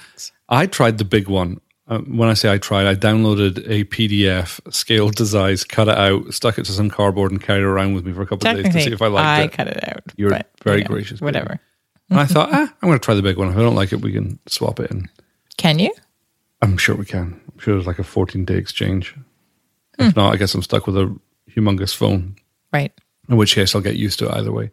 I 0.49 0.65
tried 0.65 0.97
the 0.97 1.05
big 1.05 1.27
one. 1.27 1.61
Uh, 1.91 1.99
when 2.03 2.29
I 2.29 2.35
say 2.35 2.49
I 2.49 2.57
tried, 2.57 2.87
I 2.87 2.95
downloaded 2.95 3.69
a 3.69 3.83
PDF, 3.83 4.61
scaled 4.73 5.17
to 5.17 5.25
size, 5.25 5.65
cut 5.65 5.89
it 5.89 5.97
out, 5.97 6.33
stuck 6.33 6.57
it 6.57 6.63
to 6.63 6.71
some 6.71 6.89
cardboard, 6.89 7.31
and 7.31 7.43
carried 7.43 7.63
it 7.63 7.65
around 7.65 7.95
with 7.95 8.05
me 8.05 8.13
for 8.13 8.21
a 8.21 8.25
couple 8.25 8.47
of 8.47 8.55
days 8.55 8.73
to 8.73 8.81
see 8.81 8.93
if 8.93 9.01
I 9.01 9.07
liked 9.07 9.27
I 9.27 9.41
it. 9.41 9.43
I 9.43 9.47
cut 9.49 9.67
it 9.67 9.89
out. 9.89 10.03
You're 10.15 10.39
very 10.63 10.83
know, 10.83 10.87
gracious, 10.87 11.19
baby. 11.19 11.25
Whatever. 11.25 11.59
And 12.09 12.17
I 12.21 12.25
thought, 12.25 12.47
ah, 12.53 12.73
I'm 12.81 12.87
going 12.87 12.97
to 12.97 13.03
try 13.03 13.13
the 13.13 13.21
big 13.21 13.37
one. 13.37 13.49
If 13.49 13.57
I 13.57 13.59
don't 13.59 13.75
like 13.75 13.91
it, 13.91 13.99
we 13.99 14.13
can 14.13 14.39
swap 14.47 14.79
it 14.79 14.89
in. 14.89 15.09
Can 15.57 15.79
you? 15.79 15.93
I'm 16.61 16.77
sure 16.77 16.95
we 16.95 17.03
can. 17.03 17.41
I'm 17.51 17.59
sure 17.59 17.73
there's 17.73 17.87
like 17.87 17.99
a 17.99 18.05
14 18.05 18.45
day 18.45 18.55
exchange. 18.55 19.13
If 19.99 20.15
not, 20.15 20.33
I 20.33 20.37
guess 20.37 20.55
I'm 20.55 20.63
stuck 20.63 20.87
with 20.87 20.95
a 20.95 21.13
humongous 21.49 21.93
phone. 21.93 22.37
Right. 22.71 22.93
in 23.27 23.35
which 23.35 23.53
case 23.53 23.75
I'll 23.75 23.81
get 23.81 23.97
used 23.97 24.17
to 24.19 24.29
it 24.29 24.35
either 24.35 24.53
way. 24.53 24.71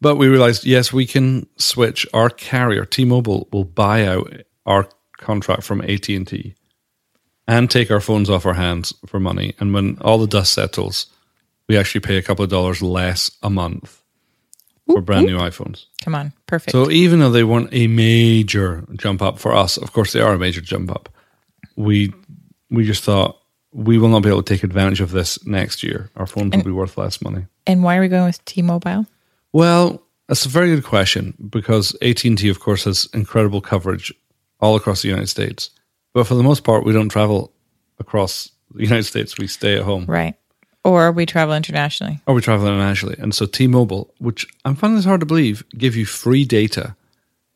But 0.00 0.16
we 0.16 0.28
realized, 0.28 0.64
yes, 0.64 0.90
we 0.90 1.06
can 1.06 1.46
switch 1.58 2.06
our 2.14 2.30
carrier. 2.30 2.86
T-Mobile 2.86 3.46
will 3.52 3.64
buy 3.64 4.06
out 4.06 4.32
our 4.64 4.88
contract 5.18 5.62
from 5.62 5.80
AT&T 5.82 6.54
and 7.48 7.70
take 7.70 7.90
our 7.90 8.00
phones 8.00 8.28
off 8.28 8.46
our 8.46 8.54
hands 8.54 8.92
for 9.06 9.20
money. 9.20 9.54
And 9.60 9.72
when 9.72 9.98
all 10.00 10.18
the 10.18 10.26
dust 10.26 10.52
settles, 10.52 11.06
we 11.68 11.76
actually 11.76 12.00
pay 12.00 12.16
a 12.16 12.22
couple 12.22 12.44
of 12.44 12.50
dollars 12.50 12.82
less 12.82 13.30
a 13.42 13.50
month 13.50 14.02
for 14.86 15.00
brand 15.00 15.26
new 15.26 15.38
iPhones. 15.38 15.86
Come 16.02 16.14
on. 16.14 16.32
Perfect. 16.46 16.72
So 16.72 16.90
even 16.90 17.18
though 17.20 17.30
they 17.30 17.44
weren't 17.44 17.70
a 17.72 17.86
major 17.86 18.84
jump 18.94 19.22
up 19.22 19.38
for 19.38 19.54
us, 19.54 19.76
of 19.76 19.92
course 19.92 20.12
they 20.12 20.20
are 20.20 20.34
a 20.34 20.38
major 20.38 20.60
jump 20.60 20.90
up. 20.90 21.08
We 21.76 22.12
we 22.70 22.84
just 22.84 23.04
thought 23.04 23.38
we 23.72 23.98
will 23.98 24.08
not 24.08 24.22
be 24.22 24.28
able 24.28 24.42
to 24.42 24.54
take 24.54 24.64
advantage 24.64 25.00
of 25.00 25.10
this 25.10 25.44
next 25.44 25.82
year. 25.82 26.10
Our 26.16 26.26
phones 26.26 26.56
will 26.56 26.64
be 26.64 26.70
worth 26.70 26.96
less 26.96 27.20
money. 27.20 27.46
and 27.66 27.82
why 27.82 27.96
are 27.96 28.00
we 28.00 28.08
going 28.08 28.24
with 28.24 28.44
T 28.44 28.62
Mobile? 28.62 29.06
Well, 29.52 30.02
that's 30.28 30.46
a 30.46 30.48
very 30.48 30.74
good 30.74 30.84
question 30.84 31.34
because 31.50 31.96
AT&T 32.02 32.48
of 32.48 32.60
course 32.60 32.84
has 32.84 33.08
incredible 33.12 33.60
coverage 33.60 34.12
all 34.60 34.76
across 34.76 35.02
the 35.02 35.08
United 35.08 35.28
States. 35.28 35.70
But 36.14 36.26
for 36.26 36.34
the 36.34 36.42
most 36.42 36.64
part 36.64 36.84
we 36.84 36.92
don't 36.92 37.08
travel 37.08 37.52
across 37.98 38.50
the 38.74 38.82
United 38.82 39.04
States. 39.04 39.38
We 39.38 39.46
stay 39.46 39.76
at 39.76 39.82
home. 39.82 40.06
Right. 40.06 40.34
Or 40.84 41.10
we 41.10 41.26
travel 41.26 41.54
internationally. 41.54 42.20
Or 42.26 42.34
we 42.34 42.42
travel 42.42 42.66
internationally. 42.66 43.16
And 43.18 43.34
so 43.34 43.46
T-Mobile, 43.46 44.12
which 44.18 44.46
I'm 44.64 44.76
finding 44.76 44.96
this 44.96 45.04
hard 45.04 45.20
to 45.20 45.26
believe, 45.26 45.64
give 45.76 45.96
you 45.96 46.04
free 46.06 46.44
data 46.44 46.94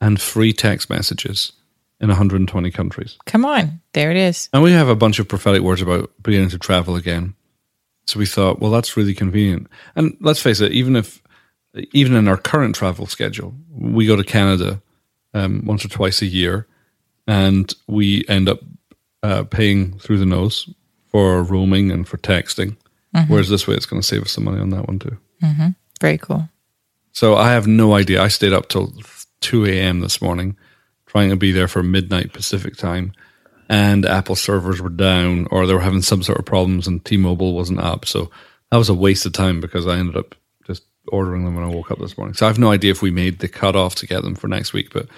and 0.01 0.21
free 0.21 0.53
text 0.53 0.91
messages 0.91 1.53
in 2.01 2.09
120 2.09 2.71
countries. 2.71 3.19
Come 3.27 3.45
on. 3.45 3.81
There 3.93 4.11
it 4.11 4.17
is. 4.17 4.49
And 4.53 4.63
we 4.63 4.73
have 4.73 4.89
a 4.89 4.97
bunch 4.97 5.19
of 5.19 5.29
prophetic 5.29 5.63
words 5.63 5.83
about 5.83 6.11
beginning 6.23 6.49
to 6.51 6.59
travel 6.59 6.97
again. 6.97 7.35
So 8.07 8.19
we 8.19 8.27
thought, 8.27 8.59
well, 8.59 8.73
that's 8.73 8.97
really 8.97 9.15
convenient. 9.15 9.69
And 9.95 10.17
let's 10.21 10.43
face 10.43 10.61
it, 10.61 10.73
even 10.73 10.97
if, 10.97 11.23
even 11.93 12.17
in 12.17 12.27
our 12.27 12.39
current 12.39 12.75
travel 12.75 13.07
schedule, 13.07 13.55
we 13.71 14.07
go 14.07 14.17
to 14.17 14.25
Canada 14.25 14.83
um, 15.35 15.63
once 15.65 15.85
or 15.85 15.89
twice 15.89 16.21
a 16.21 16.27
year, 16.27 16.67
and 17.27 17.73
we 17.87 18.25
end 18.29 18.49
up 18.49 18.61
uh, 19.23 19.45
paying 19.45 19.99
through 19.99 20.19
the 20.19 20.27
nose 20.27 20.69
for 21.07 21.43
roaming 21.43 21.91
and 21.91 22.07
for 22.09 22.17
texting. 22.19 22.77
Whereas 23.29 23.49
this 23.49 23.67
way, 23.67 23.75
it's 23.75 23.87
going 23.87 24.01
to 24.01 24.07
save 24.07 24.23
us 24.23 24.31
some 24.31 24.45
money 24.45 24.61
on 24.61 24.71
that 24.71 24.87
one 24.87 24.99
too. 24.99 25.17
Very 26.01 26.19
cool. 26.19 26.49
So 27.13 27.37
I 27.37 27.51
have 27.51 27.67
no 27.67 27.95
idea. 27.95 28.23
I 28.23 28.29
stayed 28.29 28.53
up 28.53 28.69
till 28.69 28.93
2 29.41 29.67
a.m. 29.67 30.01
this 30.01 30.23
morning 30.23 30.57
trying 31.07 31.31
to 31.31 31.37
be 31.37 31.51
there 31.51 31.67
for 31.67 31.83
midnight 31.83 32.33
Pacific 32.33 32.77
time. 32.77 33.13
And 33.69 34.07
Apple 34.07 34.37
servers 34.37 34.81
were 34.81 34.89
down 34.89 35.47
or 35.51 35.67
they 35.67 35.75
were 35.75 35.81
having 35.81 36.03
some 36.03 36.23
sort 36.23 36.39
of 36.39 36.45
problems 36.45 36.87
and 36.87 37.05
T 37.05 37.17
Mobile 37.17 37.55
wasn't 37.55 37.81
up. 37.81 38.07
So 38.07 38.31
that 38.71 38.77
was 38.77 38.89
a 38.89 38.95
waste 38.95 39.27
of 39.27 39.33
time 39.33 39.61
because 39.61 39.87
I 39.87 39.99
ended 39.99 40.17
up 40.17 40.35
just 40.67 40.85
ordering 41.09 41.45
them 41.45 41.57
when 41.57 41.65
I 41.65 41.69
woke 41.69 41.91
up 41.91 41.99
this 41.99 42.17
morning. 42.17 42.35
So 42.35 42.47
I 42.47 42.49
have 42.49 42.59
no 42.59 42.71
idea 42.71 42.93
if 42.93 43.03
we 43.03 43.11
made 43.11 43.41
the 43.41 43.49
cutoff 43.49 43.97
to 43.97 44.07
get 44.07 44.23
them 44.23 44.37
for 44.37 44.47
next 44.49 44.73
week, 44.73 44.93
but 44.93 45.09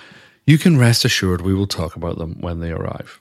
you 0.47 0.59
can 0.59 0.79
rest 0.79 1.05
assured 1.05 1.41
we 1.41 1.55
will 1.55 1.67
talk 1.67 1.97
about 1.97 2.19
them 2.19 2.37
when 2.41 2.61
they 2.61 2.71
arrive. 2.71 3.21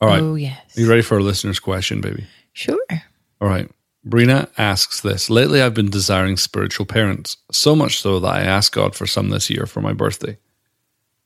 All 0.00 0.08
right. 0.08 0.22
Oh, 0.22 0.34
yes. 0.34 0.76
Are 0.76 0.80
you 0.80 0.88
ready 0.88 1.02
for 1.02 1.18
a 1.18 1.22
listener's 1.22 1.60
question, 1.60 2.00
baby? 2.00 2.26
Sure. 2.52 2.78
All 3.40 3.48
right. 3.48 3.70
Brina 4.06 4.48
asks 4.56 5.02
this. 5.02 5.28
Lately, 5.28 5.60
I've 5.60 5.74
been 5.74 5.90
desiring 5.90 6.36
spiritual 6.36 6.86
parents, 6.86 7.36
so 7.52 7.76
much 7.76 8.00
so 8.00 8.18
that 8.20 8.28
I 8.28 8.40
asked 8.42 8.72
God 8.72 8.94
for 8.94 9.06
some 9.06 9.28
this 9.28 9.50
year 9.50 9.66
for 9.66 9.82
my 9.82 9.92
birthday. 9.92 10.38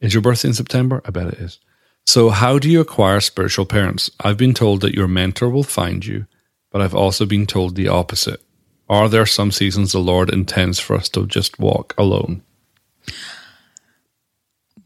Is 0.01 0.13
your 0.13 0.23
birthday 0.23 0.49
in 0.49 0.55
September? 0.55 1.01
I 1.05 1.11
bet 1.11 1.29
it 1.29 1.39
is. 1.39 1.61
So, 2.05 2.31
how 2.31 2.59
do 2.59 2.69
you 2.69 2.81
acquire 2.81 3.21
spiritual 3.21 3.65
parents? 3.65 4.11
I've 4.21 4.37
been 4.37 4.55
told 4.55 4.81
that 4.81 4.95
your 4.95 5.09
mentor 5.09 5.49
will 5.49 5.63
find 5.63 6.05
you, 6.05 6.27
but 6.71 6.83
I've 6.83 6.95
also 6.95 7.27
been 7.27 7.47
told 7.47 7.77
the 7.77 7.89
opposite. 7.89 8.43
Are 8.89 9.09
there 9.09 9.25
some 9.25 9.51
seasons 9.51 9.93
the 9.93 10.01
Lord 10.01 10.29
intends 10.29 10.79
for 10.79 10.97
us 10.97 11.09
to 11.11 11.27
just 11.27 11.59
walk 11.59 11.95
alone? 11.97 12.43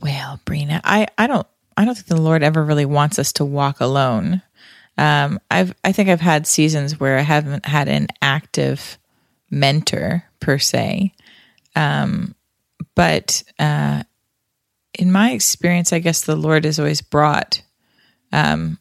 Well, 0.01 0.41
Brina, 0.47 0.81
I, 0.85 1.09
I 1.17 1.27
don't 1.27 1.47
I 1.77 1.85
don't 1.85 1.95
think 1.95 2.07
the 2.07 2.21
Lord 2.21 2.43
ever 2.43 2.65
really 2.65 2.85
wants 2.85 3.19
us 3.19 3.33
to 3.35 3.45
walk 3.45 3.81
alone. 3.81 4.43
Um, 4.97 5.39
I've 5.51 5.75
I 5.85 5.93
think 5.93 6.09
I've 6.09 6.21
had 6.21 6.47
seasons 6.47 6.99
where 6.99 7.19
I 7.19 7.23
haven't 7.23 7.67
had 7.67 7.89
an 7.89 8.09
active 8.21 8.99
mentor 9.51 10.25
per 10.41 10.59
se, 10.59 11.15
um, 11.77 12.35
but 12.95 13.43
uh, 13.59 14.03
in 14.95 15.13
my 15.13 15.31
experience, 15.31 15.93
I 15.93 16.01
guess 16.01 16.23
the 16.23 16.37
Lord 16.37 16.65
has 16.65 16.79
always 16.79 17.01
brought 17.01 17.63
um, 18.33 18.79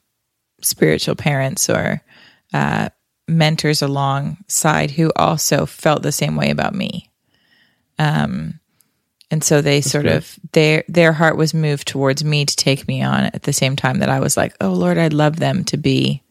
spiritual 0.62 1.16
parents 1.16 1.70
or 1.70 2.02
uh, 2.54 2.90
mentors 3.28 3.82
alongside 3.82 4.92
who 4.92 5.12
also 5.16 5.66
felt 5.66 6.02
the 6.02 6.12
same 6.12 6.36
way 6.36 6.50
about 6.50 6.74
me. 6.74 7.12
Um, 8.00 8.60
and 9.30 9.44
so 9.44 9.62
they 9.62 9.82
sort 9.82 10.06
good. 10.06 10.14
of 10.14 10.40
their 10.54 10.84
their 10.88 11.12
heart 11.14 11.38
was 11.38 11.54
moved 11.54 11.88
towards 11.88 12.24
me 12.24 12.46
to 12.46 12.56
take 12.56 12.88
me 12.88 13.02
on 13.02 13.26
at 13.26 13.44
the 13.44 13.54
same 13.54 13.76
time 13.76 14.00
that 14.00 14.10
I 14.10 14.20
was 14.20 14.38
like, 14.38 14.56
oh 14.62 14.72
Lord, 14.72 14.98
I'd 14.98 15.14
love 15.14 15.38
them 15.38 15.64
to 15.66 15.78
be 15.78 16.24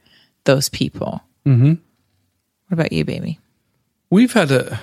those 0.45 0.69
people. 0.69 1.23
Mm-hmm. 1.45 1.75
What 2.69 2.73
about 2.73 2.93
you, 2.93 3.05
baby? 3.05 3.39
We've 4.11 4.33
had 4.33 4.51
a, 4.51 4.81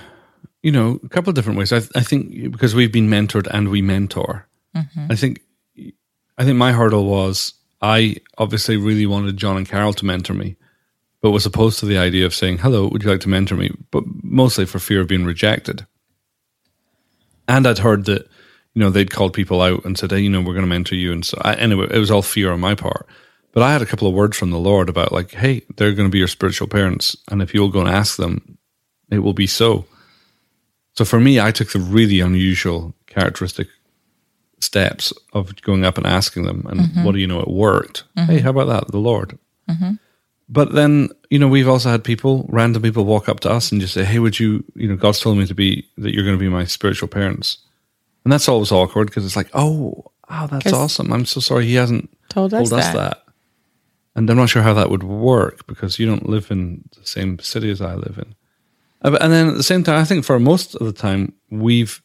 you 0.62 0.70
know, 0.70 1.00
a 1.02 1.08
couple 1.08 1.30
of 1.30 1.34
different 1.34 1.58
ways. 1.58 1.72
I, 1.72 1.78
I 1.94 2.02
think 2.02 2.52
because 2.52 2.74
we've 2.74 2.92
been 2.92 3.08
mentored 3.08 3.48
and 3.50 3.68
we 3.68 3.82
mentor. 3.82 4.46
I 5.08 5.14
think, 5.14 5.40
I 6.36 6.44
think 6.44 6.56
my 6.56 6.72
hurdle 6.72 7.04
was 7.04 7.52
I 7.80 8.16
obviously 8.38 8.76
really 8.76 9.06
wanted 9.06 9.36
John 9.36 9.56
and 9.56 9.68
Carol 9.68 9.92
to 9.92 10.06
mentor 10.06 10.34
me, 10.34 10.56
but 11.20 11.30
was 11.30 11.46
opposed 11.46 11.78
to 11.80 11.86
the 11.86 11.98
idea 11.98 12.26
of 12.26 12.34
saying, 12.34 12.58
"Hello, 12.58 12.88
would 12.88 13.02
you 13.02 13.10
like 13.10 13.20
to 13.20 13.28
mentor 13.28 13.56
me?" 13.56 13.70
But 13.90 14.04
mostly 14.22 14.64
for 14.66 14.78
fear 14.78 15.00
of 15.00 15.08
being 15.08 15.24
rejected. 15.24 15.86
And 17.48 17.66
I'd 17.66 17.78
heard 17.78 18.06
that, 18.06 18.28
you 18.74 18.80
know, 18.80 18.90
they'd 18.90 19.10
called 19.10 19.32
people 19.32 19.60
out 19.62 19.84
and 19.84 19.98
said, 19.98 20.10
"Hey, 20.10 20.20
you 20.20 20.30
know, 20.30 20.40
we're 20.40 20.54
going 20.54 20.62
to 20.62 20.66
mentor 20.66 20.96
you," 20.96 21.12
and 21.12 21.24
so 21.24 21.38
I, 21.42 21.54
anyway, 21.54 21.88
it 21.90 21.98
was 21.98 22.10
all 22.10 22.22
fear 22.22 22.52
on 22.52 22.60
my 22.60 22.74
part. 22.74 23.06
But 23.52 23.62
I 23.62 23.72
had 23.72 23.82
a 23.82 23.86
couple 23.86 24.08
of 24.08 24.14
words 24.14 24.36
from 24.36 24.50
the 24.50 24.58
Lord 24.58 24.88
about 24.88 25.12
like, 25.12 25.32
"Hey, 25.32 25.62
they're 25.76 25.92
going 25.92 26.08
to 26.08 26.12
be 26.12 26.18
your 26.18 26.28
spiritual 26.28 26.68
parents, 26.68 27.16
and 27.30 27.42
if 27.42 27.54
you'll 27.54 27.68
go 27.68 27.80
and 27.80 27.88
ask 27.88 28.16
them, 28.16 28.58
it 29.10 29.18
will 29.18 29.34
be 29.34 29.46
so." 29.46 29.86
So 30.94 31.04
for 31.04 31.20
me, 31.20 31.40
I 31.40 31.50
took 31.50 31.72
the 31.72 31.80
really 31.80 32.20
unusual 32.20 32.94
characteristic 33.06 33.68
steps 34.60 35.12
of 35.32 35.60
going 35.62 35.84
up 35.84 35.98
and 35.98 36.06
asking 36.06 36.44
them, 36.44 36.66
and 36.68 36.80
mm-hmm. 36.80 37.04
what 37.04 37.12
do 37.12 37.18
you 37.18 37.26
know? 37.26 37.40
It 37.40 37.48
worked. 37.48 38.04
Hey, 38.16 38.22
mm-hmm. 38.22 38.38
how 38.38 38.50
about 38.50 38.68
that? 38.68 38.92
The 38.92 38.98
Lord. 38.98 39.38
Mm-hmm. 39.68 39.94
But 40.48 40.72
then, 40.72 41.08
you 41.30 41.38
know, 41.38 41.48
we've 41.48 41.68
also 41.68 41.88
had 41.90 42.04
people, 42.04 42.46
random 42.50 42.82
people, 42.82 43.04
walk 43.04 43.28
up 43.28 43.40
to 43.40 43.50
us 43.50 43.72
and 43.72 43.80
just 43.80 43.94
say, 43.94 44.04
"Hey, 44.04 44.18
would 44.18 44.38
you? 44.38 44.62
You 44.74 44.88
know, 44.88 44.96
God's 44.96 45.20
told 45.20 45.38
me 45.38 45.46
to 45.46 45.54
be 45.54 45.88
that 45.96 46.12
you're 46.12 46.24
going 46.24 46.36
to 46.36 46.40
be 46.44 46.48
my 46.50 46.64
spiritual 46.64 47.08
parents," 47.08 47.58
and 48.24 48.32
that's 48.32 48.48
always 48.48 48.70
awkward 48.70 49.06
because 49.06 49.24
it's 49.24 49.36
like, 49.36 49.48
"Oh, 49.54 50.12
wow, 50.28 50.46
that's 50.46 50.72
awesome. 50.72 51.12
I'm 51.12 51.24
so 51.24 51.40
sorry 51.40 51.66
he 51.66 51.74
hasn't 51.74 52.10
Told 52.70 52.72
us 52.80 52.92
that. 52.94 53.22
And 54.16 54.28
I'm 54.30 54.36
not 54.36 54.48
sure 54.48 54.62
how 54.62 54.74
that 54.74 54.90
would 54.90 55.02
work 55.02 55.66
because 55.66 55.98
you 55.98 56.06
don't 56.06 56.28
live 56.28 56.50
in 56.50 56.84
the 56.98 57.06
same 57.06 57.38
city 57.40 57.70
as 57.70 57.80
I 57.80 57.94
live 57.94 58.18
in. 58.18 58.34
Uh, 59.02 59.18
And 59.20 59.32
then 59.32 59.48
at 59.48 59.56
the 59.56 59.62
same 59.62 59.82
time, 59.82 60.00
I 60.00 60.04
think 60.04 60.24
for 60.24 60.38
most 60.38 60.74
of 60.76 60.86
the 60.86 60.92
time, 60.92 61.32
we've 61.50 62.00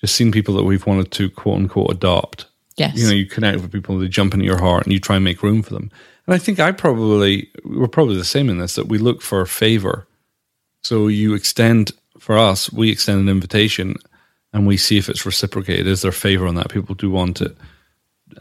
just 0.00 0.14
seen 0.16 0.32
people 0.32 0.54
that 0.56 0.64
we've 0.64 0.86
wanted 0.86 1.10
to 1.12 1.30
quote 1.30 1.56
unquote 1.58 1.90
adopt. 1.90 2.46
Yes. 2.76 2.96
You 2.96 3.06
know, 3.06 3.12
you 3.12 3.26
connect 3.26 3.60
with 3.60 3.72
people, 3.72 3.98
they 3.98 4.08
jump 4.08 4.34
into 4.34 4.46
your 4.46 4.58
heart 4.58 4.84
and 4.84 4.92
you 4.92 5.00
try 5.00 5.16
and 5.16 5.24
make 5.24 5.42
room 5.42 5.62
for 5.62 5.74
them. 5.74 5.90
And 6.28 6.34
I 6.34 6.38
think 6.38 6.60
I 6.60 6.72
probably, 6.72 7.48
we're 7.64 7.88
probably 7.88 8.16
the 8.16 8.24
same 8.24 8.50
in 8.50 8.58
this, 8.58 8.74
that 8.74 8.86
we 8.86 8.98
look 8.98 9.22
for 9.22 9.46
favor. 9.46 10.06
So 10.82 11.08
you 11.08 11.32
extend, 11.32 11.92
for 12.18 12.36
us, 12.36 12.70
we 12.70 12.90
extend 12.90 13.18
an 13.18 13.30
invitation 13.30 13.94
and 14.52 14.66
we 14.66 14.76
see 14.76 14.98
if 14.98 15.08
it's 15.08 15.24
reciprocated. 15.24 15.86
Is 15.86 16.02
there 16.02 16.12
favor 16.12 16.46
on 16.46 16.54
that? 16.56 16.68
People 16.68 16.94
do 16.94 17.10
want 17.10 17.40
it. 17.40 17.56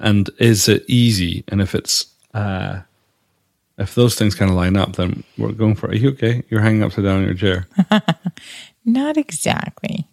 And 0.02 0.30
is 0.38 0.68
it 0.68 0.84
easy? 0.90 1.46
And 1.48 1.62
if 1.62 1.74
it's, 1.74 2.08
uh, 2.34 2.82
if 3.78 3.96
those 3.96 4.16
things 4.16 4.36
kind 4.36 4.52
of 4.52 4.58
line 4.58 4.76
up, 4.76 4.98
then 4.98 5.24
we're 5.38 5.54
going 5.54 5.76
for 5.76 5.88
it. 5.88 5.94
Are 5.94 5.98
you 5.98 6.10
okay? 6.10 6.44
You're 6.50 6.60
hanging 6.60 6.84
upside 6.84 7.06
down 7.06 7.22
in 7.22 7.26
your 7.28 7.36
chair. 7.36 7.68
Not 8.86 9.16
exactly. 9.16 10.10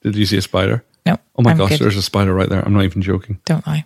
Did 0.00 0.16
you 0.16 0.24
see 0.24 0.38
a 0.38 0.42
spider? 0.42 0.86
No. 1.04 1.18
Oh 1.36 1.42
my 1.42 1.50
I'm 1.50 1.58
gosh, 1.58 1.68
good. 1.68 1.80
there's 1.80 1.96
a 1.98 2.02
spider 2.02 2.32
right 2.32 2.48
there. 2.48 2.64
I'm 2.64 2.72
not 2.72 2.84
even 2.84 3.02
joking. 3.02 3.40
Don't 3.44 3.66
lie. 3.66 3.84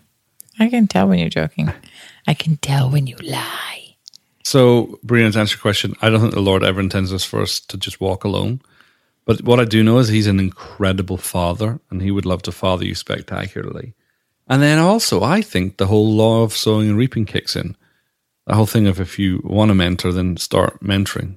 I 0.60 0.68
can 0.68 0.86
tell 0.86 1.08
when 1.08 1.18
you're 1.18 1.28
joking. 1.28 1.72
I 2.26 2.34
can 2.34 2.56
tell 2.56 2.90
when 2.90 3.06
you 3.06 3.16
lie. 3.16 3.96
So, 4.44 4.98
Brianna, 5.04 5.32
to 5.32 5.40
answer 5.40 5.58
question, 5.58 5.94
I 6.02 6.10
don't 6.10 6.20
think 6.20 6.34
the 6.34 6.40
Lord 6.40 6.62
ever 6.62 6.80
intends 6.80 7.12
us 7.12 7.24
for 7.24 7.40
us 7.40 7.60
to 7.60 7.76
just 7.76 8.00
walk 8.00 8.24
alone. 8.24 8.60
But 9.24 9.42
what 9.42 9.58
I 9.58 9.64
do 9.64 9.82
know 9.82 9.98
is 9.98 10.08
He's 10.08 10.26
an 10.26 10.38
incredible 10.38 11.16
Father, 11.16 11.80
and 11.90 12.02
He 12.02 12.10
would 12.10 12.26
love 12.26 12.42
to 12.42 12.52
father 12.52 12.84
you 12.84 12.94
spectacularly. 12.94 13.94
And 14.46 14.62
then 14.62 14.78
also, 14.78 15.22
I 15.22 15.40
think 15.40 15.76
the 15.76 15.86
whole 15.86 16.12
law 16.12 16.42
of 16.42 16.52
sowing 16.52 16.90
and 16.90 16.98
reaping 16.98 17.24
kicks 17.24 17.56
in. 17.56 17.76
The 18.46 18.54
whole 18.54 18.66
thing 18.66 18.86
of 18.86 19.00
if 19.00 19.18
you 19.18 19.40
want 19.42 19.70
to 19.70 19.74
mentor, 19.74 20.12
then 20.12 20.36
start 20.36 20.80
mentoring. 20.80 21.36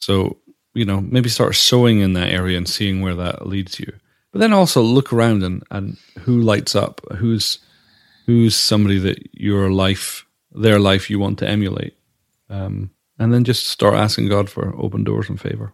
So, 0.00 0.36
you 0.74 0.84
know, 0.84 1.00
maybe 1.00 1.30
start 1.30 1.54
sowing 1.54 2.00
in 2.00 2.12
that 2.12 2.28
area 2.28 2.58
and 2.58 2.68
seeing 2.68 3.00
where 3.00 3.14
that 3.14 3.46
leads 3.46 3.80
you. 3.80 3.90
But 4.30 4.40
then 4.40 4.52
also 4.52 4.82
look 4.82 5.12
around 5.12 5.42
and, 5.42 5.62
and 5.70 5.96
who 6.20 6.40
lights 6.40 6.74
up, 6.74 7.00
who's 7.16 7.58
who's 8.26 8.54
somebody 8.56 8.98
that 8.98 9.18
your 9.32 9.70
life, 9.70 10.26
their 10.52 10.78
life, 10.78 11.10
you 11.10 11.18
want 11.18 11.38
to 11.40 11.48
emulate, 11.48 11.96
um, 12.48 12.90
and 13.18 13.32
then 13.32 13.44
just 13.44 13.66
start 13.66 13.94
asking 13.94 14.28
God 14.28 14.48
for 14.50 14.74
open 14.78 15.04
doors 15.04 15.28
and 15.28 15.40
favor. 15.40 15.72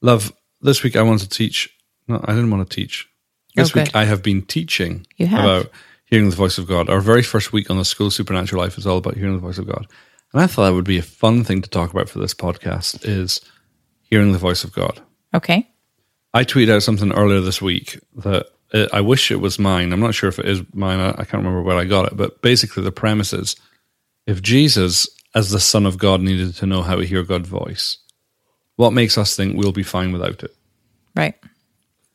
Love. 0.00 0.32
This 0.60 0.82
week 0.82 0.96
I 0.96 1.02
want 1.02 1.20
to 1.20 1.28
teach. 1.28 1.70
No, 2.08 2.20
I 2.24 2.34
didn't 2.34 2.50
want 2.50 2.68
to 2.68 2.74
teach. 2.74 3.08
This 3.54 3.70
Okay. 3.70 3.84
week 3.84 3.94
I 3.94 4.04
have 4.04 4.22
been 4.22 4.42
teaching 4.42 5.06
have. 5.18 5.44
about 5.44 5.70
hearing 6.04 6.30
the 6.30 6.36
voice 6.36 6.58
of 6.58 6.66
God. 6.68 6.88
Our 6.88 7.00
very 7.00 7.22
first 7.22 7.52
week 7.52 7.70
on 7.70 7.78
the 7.78 7.84
School 7.84 8.10
Supernatural 8.10 8.62
Life 8.62 8.78
is 8.78 8.86
all 8.86 8.98
about 8.98 9.16
hearing 9.16 9.32
the 9.34 9.38
voice 9.40 9.58
of 9.58 9.66
God, 9.66 9.86
and 10.32 10.42
I 10.42 10.46
thought 10.46 10.66
that 10.66 10.74
would 10.74 10.84
be 10.84 10.98
a 10.98 11.02
fun 11.02 11.44
thing 11.44 11.62
to 11.62 11.70
talk 11.70 11.90
about 11.92 12.08
for 12.08 12.18
this 12.18 12.34
podcast. 12.34 13.00
Is 13.04 13.40
hearing 14.02 14.32
the 14.32 14.38
voice 14.38 14.62
of 14.64 14.72
God. 14.72 15.00
Okay. 15.34 15.68
I 16.32 16.44
tweeted 16.44 16.70
out 16.74 16.82
something 16.82 17.12
earlier 17.12 17.40
this 17.40 17.60
week 17.62 17.98
that 18.16 18.46
uh, 18.72 18.86
I 18.92 19.00
wish 19.00 19.30
it 19.30 19.40
was 19.40 19.58
mine. 19.58 19.92
I'm 19.92 20.00
not 20.00 20.14
sure 20.14 20.28
if 20.28 20.38
it 20.38 20.46
is 20.46 20.62
mine. 20.72 20.98
I, 20.98 21.10
I 21.10 21.24
can't 21.24 21.34
remember 21.34 21.62
where 21.62 21.76
I 21.76 21.84
got 21.84 22.06
it. 22.06 22.16
But 22.16 22.42
basically, 22.42 22.82
the 22.82 22.92
premise 22.92 23.32
is 23.32 23.56
if 24.26 24.42
Jesus, 24.42 25.08
as 25.34 25.50
the 25.50 25.60
Son 25.60 25.86
of 25.86 25.98
God, 25.98 26.20
needed 26.20 26.54
to 26.56 26.66
know 26.66 26.82
how 26.82 26.96
to 26.96 27.06
hear 27.06 27.22
God's 27.22 27.48
voice, 27.48 27.98
what 28.76 28.92
makes 28.92 29.16
us 29.16 29.36
think 29.36 29.56
we'll 29.56 29.72
be 29.72 29.82
fine 29.82 30.12
without 30.12 30.42
it? 30.42 30.54
Right. 31.14 31.34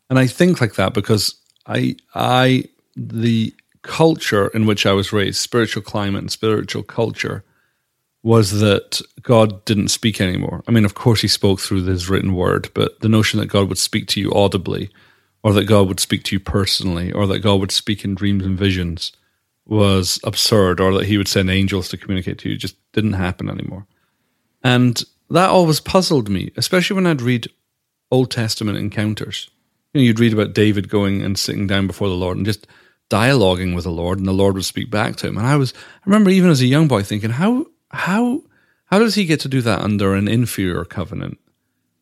And 0.09 0.19
I 0.19 0.27
think 0.27 0.61
like 0.61 0.75
that 0.75 0.93
because 0.93 1.35
I, 1.65 1.95
I, 2.13 2.65
the 2.95 3.53
culture 3.81 4.47
in 4.49 4.65
which 4.65 4.85
I 4.85 4.91
was 4.91 5.13
raised, 5.13 5.39
spiritual 5.39 5.81
climate 5.83 6.21
and 6.21 6.31
spiritual 6.31 6.83
culture, 6.83 7.43
was 8.23 8.59
that 8.59 9.01
God 9.23 9.65
didn't 9.65 9.87
speak 9.87 10.21
anymore. 10.21 10.63
I 10.67 10.71
mean, 10.71 10.85
of 10.85 10.93
course, 10.93 11.21
He 11.21 11.27
spoke 11.27 11.59
through 11.59 11.85
His 11.85 12.09
written 12.09 12.35
word, 12.35 12.69
but 12.75 12.99
the 12.99 13.09
notion 13.09 13.39
that 13.39 13.47
God 13.47 13.69
would 13.69 13.79
speak 13.79 14.07
to 14.09 14.19
you 14.19 14.31
audibly, 14.33 14.91
or 15.43 15.53
that 15.53 15.65
God 15.65 15.87
would 15.87 15.99
speak 15.99 16.23
to 16.25 16.35
you 16.35 16.39
personally, 16.39 17.11
or 17.11 17.27
that 17.27 17.39
God 17.39 17.59
would 17.59 17.71
speak 17.71 18.03
in 18.05 18.15
dreams 18.15 18.45
and 18.45 18.57
visions 18.57 19.11
was 19.65 20.19
absurd, 20.23 20.79
or 20.79 20.93
that 20.93 21.05
He 21.05 21.17
would 21.17 21.27
send 21.27 21.49
angels 21.49 21.89
to 21.89 21.97
communicate 21.97 22.37
to 22.39 22.49
you 22.49 22.57
just 22.57 22.75
didn't 22.91 23.13
happen 23.13 23.49
anymore. 23.49 23.85
And 24.63 25.01
that 25.29 25.49
always 25.49 25.79
puzzled 25.79 26.29
me, 26.29 26.51
especially 26.57 26.95
when 26.95 27.07
I'd 27.07 27.21
read 27.21 27.47
Old 28.11 28.29
Testament 28.31 28.77
encounters. 28.77 29.49
You 29.93 30.01
know, 30.01 30.05
you'd 30.05 30.19
read 30.19 30.33
about 30.33 30.53
David 30.53 30.89
going 30.89 31.21
and 31.21 31.37
sitting 31.37 31.67
down 31.67 31.87
before 31.87 32.09
the 32.09 32.15
Lord 32.15 32.37
and 32.37 32.45
just 32.45 32.67
dialoguing 33.09 33.75
with 33.75 33.83
the 33.83 33.91
Lord, 33.91 34.19
and 34.19 34.27
the 34.27 34.33
Lord 34.33 34.55
would 34.55 34.65
speak 34.65 34.89
back 34.89 35.15
to 35.17 35.27
him. 35.27 35.37
And 35.37 35.45
I 35.45 35.57
was, 35.57 35.73
I 35.75 36.01
remember 36.05 36.29
even 36.29 36.49
as 36.49 36.61
a 36.61 36.65
young 36.65 36.87
boy 36.87 37.03
thinking, 37.03 37.31
how, 37.31 37.65
how, 37.89 38.41
how 38.85 38.99
does 38.99 39.15
he 39.15 39.25
get 39.25 39.41
to 39.41 39.49
do 39.49 39.61
that 39.61 39.81
under 39.81 40.15
an 40.15 40.27
inferior 40.27 40.85
covenant? 40.85 41.39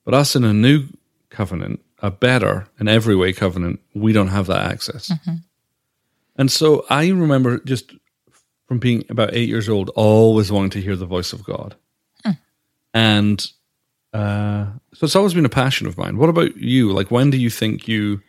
But 0.06 0.14
us 0.14 0.36
in 0.36 0.44
a 0.44 0.54
new 0.54 0.86
covenant, 1.30 1.82
a 2.02 2.12
better 2.12 2.68
in 2.80 2.88
every 2.88 3.16
way 3.16 3.34
covenant, 3.34 3.80
we 3.94 4.14
don't 4.14 4.30
have 4.30 4.48
that 4.48 4.72
access. 4.72 5.12
And 6.36 6.52
so 6.52 6.86
I 6.90 7.10
remember 7.10 7.60
just 7.60 7.94
from 8.68 8.80
being 8.80 9.04
about 9.10 9.34
eight 9.34 9.50
years 9.50 9.68
old, 9.68 9.90
always 9.96 10.52
wanting 10.52 10.70
to 10.72 10.82
hear 10.82 10.96
the 10.96 11.06
voice 11.06 11.34
of 11.34 11.44
God. 11.44 11.76
And 12.94 13.46
uh, 14.14 14.66
so 14.94 15.06
it's 15.06 15.16
always 15.16 15.34
been 15.34 15.46
a 15.46 15.50
passion 15.50 15.86
of 15.88 15.98
mine. 15.98 16.18
What 16.18 16.30
about 16.30 16.58
you? 16.58 16.92
Like, 16.92 17.12
when 17.12 17.30
do 17.30 17.38
you 17.38 17.50
think 17.50 17.88
you, 17.88 18.18
can 18.18 18.24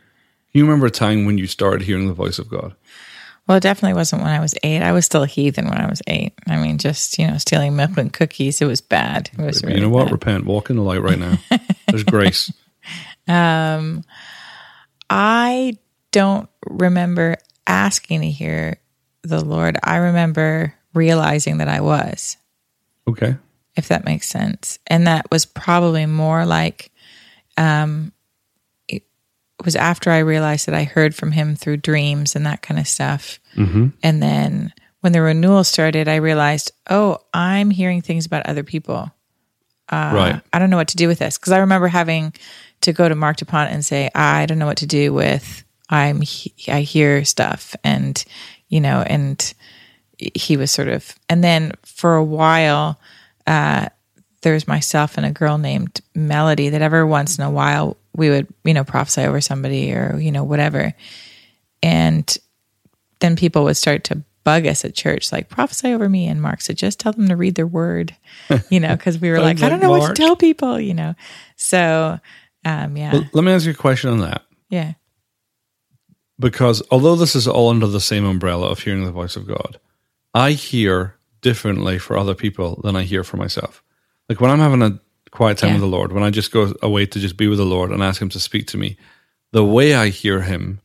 you 0.52 0.64
remember 0.64 0.86
a 0.86 0.90
time 0.90 1.24
when 1.24 1.38
you 1.38 1.46
started 1.46 1.82
hearing 1.82 2.08
the 2.08 2.14
voice 2.14 2.38
of 2.38 2.48
God? 2.48 2.74
Well, 3.46 3.56
it 3.56 3.62
definitely 3.62 3.94
wasn't 3.94 4.22
when 4.22 4.30
I 4.30 4.38
was 4.38 4.54
eight. 4.62 4.82
I 4.82 4.92
was 4.92 5.06
still 5.06 5.22
a 5.22 5.26
heathen 5.26 5.66
when 5.66 5.80
I 5.80 5.88
was 5.88 6.02
eight. 6.06 6.34
I 6.46 6.56
mean, 6.58 6.78
just, 6.78 7.18
you 7.18 7.26
know, 7.26 7.38
stealing 7.38 7.74
milk 7.74 7.96
and 7.96 8.12
cookies. 8.12 8.60
It 8.60 8.66
was 8.66 8.80
bad. 8.80 9.30
It 9.32 9.42
was 9.42 9.62
really 9.62 9.76
you 9.76 9.80
know 9.80 9.88
what? 9.88 10.04
bad. 10.04 10.12
Repent. 10.12 10.44
Walk 10.44 10.70
in 10.70 10.76
the 10.76 10.82
light 10.82 11.02
right 11.02 11.18
now. 11.18 11.38
There's 11.88 12.04
grace. 12.04 12.52
I 15.10 15.74
don't 16.12 16.48
remember 16.66 17.36
asking 17.66 18.20
to 18.22 18.30
hear 18.30 18.76
the 19.22 19.44
Lord. 19.44 19.76
I 19.82 19.96
remember 19.96 20.74
realizing 20.94 21.58
that 21.58 21.68
I 21.68 21.80
was, 21.80 22.36
Okay. 23.08 23.36
if 23.76 23.88
that 23.88 24.04
makes 24.04 24.28
sense. 24.28 24.78
And 24.86 25.06
that 25.06 25.30
was 25.30 25.44
probably 25.46 26.06
more 26.06 26.44
like, 26.46 26.90
um, 27.56 28.12
it 28.88 29.02
was 29.64 29.76
after 29.76 30.10
I 30.10 30.18
realized 30.18 30.66
that 30.66 30.74
I 30.74 30.84
heard 30.84 31.14
from 31.14 31.32
him 31.32 31.54
through 31.54 31.76
dreams 31.78 32.34
and 32.34 32.46
that 32.46 32.62
kind 32.62 32.80
of 32.80 32.88
stuff. 32.88 33.38
And 34.02 34.22
then 34.22 34.72
when 35.00 35.12
the 35.12 35.20
renewal 35.22 35.64
started, 35.64 36.08
I 36.08 36.16
realized, 36.16 36.72
oh, 36.88 37.18
I'm 37.34 37.70
hearing 37.70 38.00
things 38.02 38.26
about 38.26 38.46
other 38.46 38.62
people. 38.64 39.10
Right. 39.90 40.40
I 40.52 40.58
don't 40.58 40.70
know 40.70 40.76
what 40.76 40.88
to 40.88 40.96
do 40.96 41.08
with 41.08 41.18
this 41.18 41.38
because 41.38 41.52
I 41.52 41.58
remember 41.58 41.88
having 41.88 42.32
to 42.82 42.92
go 42.92 43.08
to 43.08 43.14
Marc 43.14 43.38
Dupont 43.38 43.72
and 43.72 43.84
say, 43.84 44.10
I 44.14 44.46
don't 44.46 44.58
know 44.58 44.66
what 44.66 44.78
to 44.78 44.86
do 44.86 45.12
with. 45.12 45.64
I'm 45.88 46.20
he- 46.20 46.54
I 46.68 46.82
hear 46.82 47.24
stuff 47.24 47.74
and 47.82 48.22
you 48.68 48.80
know 48.80 49.02
and 49.04 49.54
he 50.18 50.56
was 50.56 50.70
sort 50.70 50.88
of 50.88 51.14
and 51.28 51.42
then 51.42 51.72
for 51.84 52.14
a 52.14 52.22
while 52.24 53.00
uh 53.46 53.88
there's 54.42 54.68
myself 54.68 55.16
and 55.16 55.26
a 55.26 55.30
girl 55.30 55.58
named 55.58 56.00
Melody 56.14 56.70
that 56.70 56.82
every 56.82 57.04
once 57.04 57.38
in 57.38 57.44
a 57.44 57.50
while 57.50 57.96
we 58.14 58.30
would, 58.30 58.48
you 58.64 58.74
know, 58.74 58.84
prophesy 58.84 59.22
over 59.22 59.40
somebody 59.40 59.92
or, 59.92 60.18
you 60.18 60.32
know, 60.32 60.44
whatever. 60.44 60.94
And 61.82 62.36
then 63.20 63.36
people 63.36 63.64
would 63.64 63.76
start 63.76 64.04
to 64.04 64.22
bug 64.44 64.66
us 64.66 64.84
at 64.84 64.94
church, 64.94 65.32
like 65.32 65.48
prophesy 65.48 65.92
over 65.92 66.08
me. 66.08 66.26
And 66.26 66.40
Mark 66.40 66.60
said, 66.60 66.76
just 66.76 66.98
tell 66.98 67.12
them 67.12 67.28
to 67.28 67.36
read 67.36 67.54
their 67.56 67.66
word, 67.66 68.16
you 68.70 68.80
know, 68.80 68.96
because 68.96 69.18
we 69.18 69.30
were 69.30 69.40
like, 69.42 69.62
I 69.62 69.68
don't 69.68 69.80
know 69.80 69.90
what 69.90 70.08
to 70.08 70.14
tell 70.14 70.36
people, 70.36 70.80
you 70.80 70.94
know. 70.94 71.14
So, 71.56 72.18
um, 72.64 72.96
yeah. 72.96 73.12
Well, 73.12 73.24
let 73.32 73.44
me 73.44 73.52
ask 73.52 73.64
you 73.66 73.72
a 73.72 73.74
question 73.74 74.10
on 74.10 74.20
that. 74.20 74.42
Yeah. 74.68 74.94
Because 76.38 76.82
although 76.90 77.16
this 77.16 77.36
is 77.36 77.46
all 77.46 77.68
under 77.68 77.86
the 77.86 78.00
same 78.00 78.24
umbrella 78.24 78.68
of 78.70 78.80
hearing 78.80 79.04
the 79.04 79.10
voice 79.12 79.36
of 79.36 79.46
God, 79.46 79.78
I 80.32 80.52
hear 80.52 81.16
differently 81.42 81.98
for 81.98 82.16
other 82.16 82.34
people 82.34 82.80
than 82.82 82.96
I 82.96 83.02
hear 83.02 83.24
for 83.24 83.36
myself. 83.36 83.82
Like 84.28 84.40
when 84.40 84.50
I'm 84.50 84.58
having 84.58 84.82
a 84.82 84.98
quiet 85.30 85.58
time 85.58 85.68
Yeah. 85.70 85.74
with 85.74 85.82
the 85.82 85.88
Lord, 85.88 86.12
when 86.12 86.22
I 86.22 86.30
just 86.30 86.50
go 86.52 86.72
away 86.82 87.04
to 87.06 87.18
just 87.18 87.36
be 87.36 87.46
with 87.46 87.58
the 87.58 87.64
Lord 87.66 87.90
and 87.90 88.02
ask 88.02 88.22
Him 88.22 88.30
to 88.30 88.40
speak 88.40 88.66
to 88.68 88.78
me, 88.78 88.96
the 89.52 89.64
way 89.64 89.94
I 89.94 90.08
hear 90.08 90.40
Him 90.42 90.80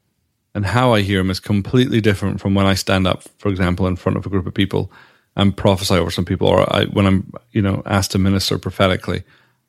and 0.55 0.65
how 0.65 0.93
I 0.93 1.01
hear 1.01 1.19
Him 1.19 1.29
is 1.29 1.39
completely 1.39 2.01
different 2.01 2.39
from 2.39 2.55
when 2.55 2.65
I 2.65 2.73
stand 2.73 3.05
up, 3.05 3.23
for 3.37 3.49
example, 3.49 3.85
in 3.85 3.97
front 3.97 4.17
of 4.17 4.25
a 4.25 4.29
group 4.29 4.47
of 4.47 4.53
people 4.53 4.91
and 5.35 5.55
prophesy 5.55 5.95
over 5.95 6.09
some 6.09 6.25
people, 6.25 6.47
or 6.47 6.61
I, 6.73 6.85
when 6.85 7.05
I'm, 7.05 7.31
you 7.51 7.61
know, 7.61 7.83
asked 7.85 8.11
to 8.11 8.17
minister 8.17 8.57
prophetically. 8.57 9.23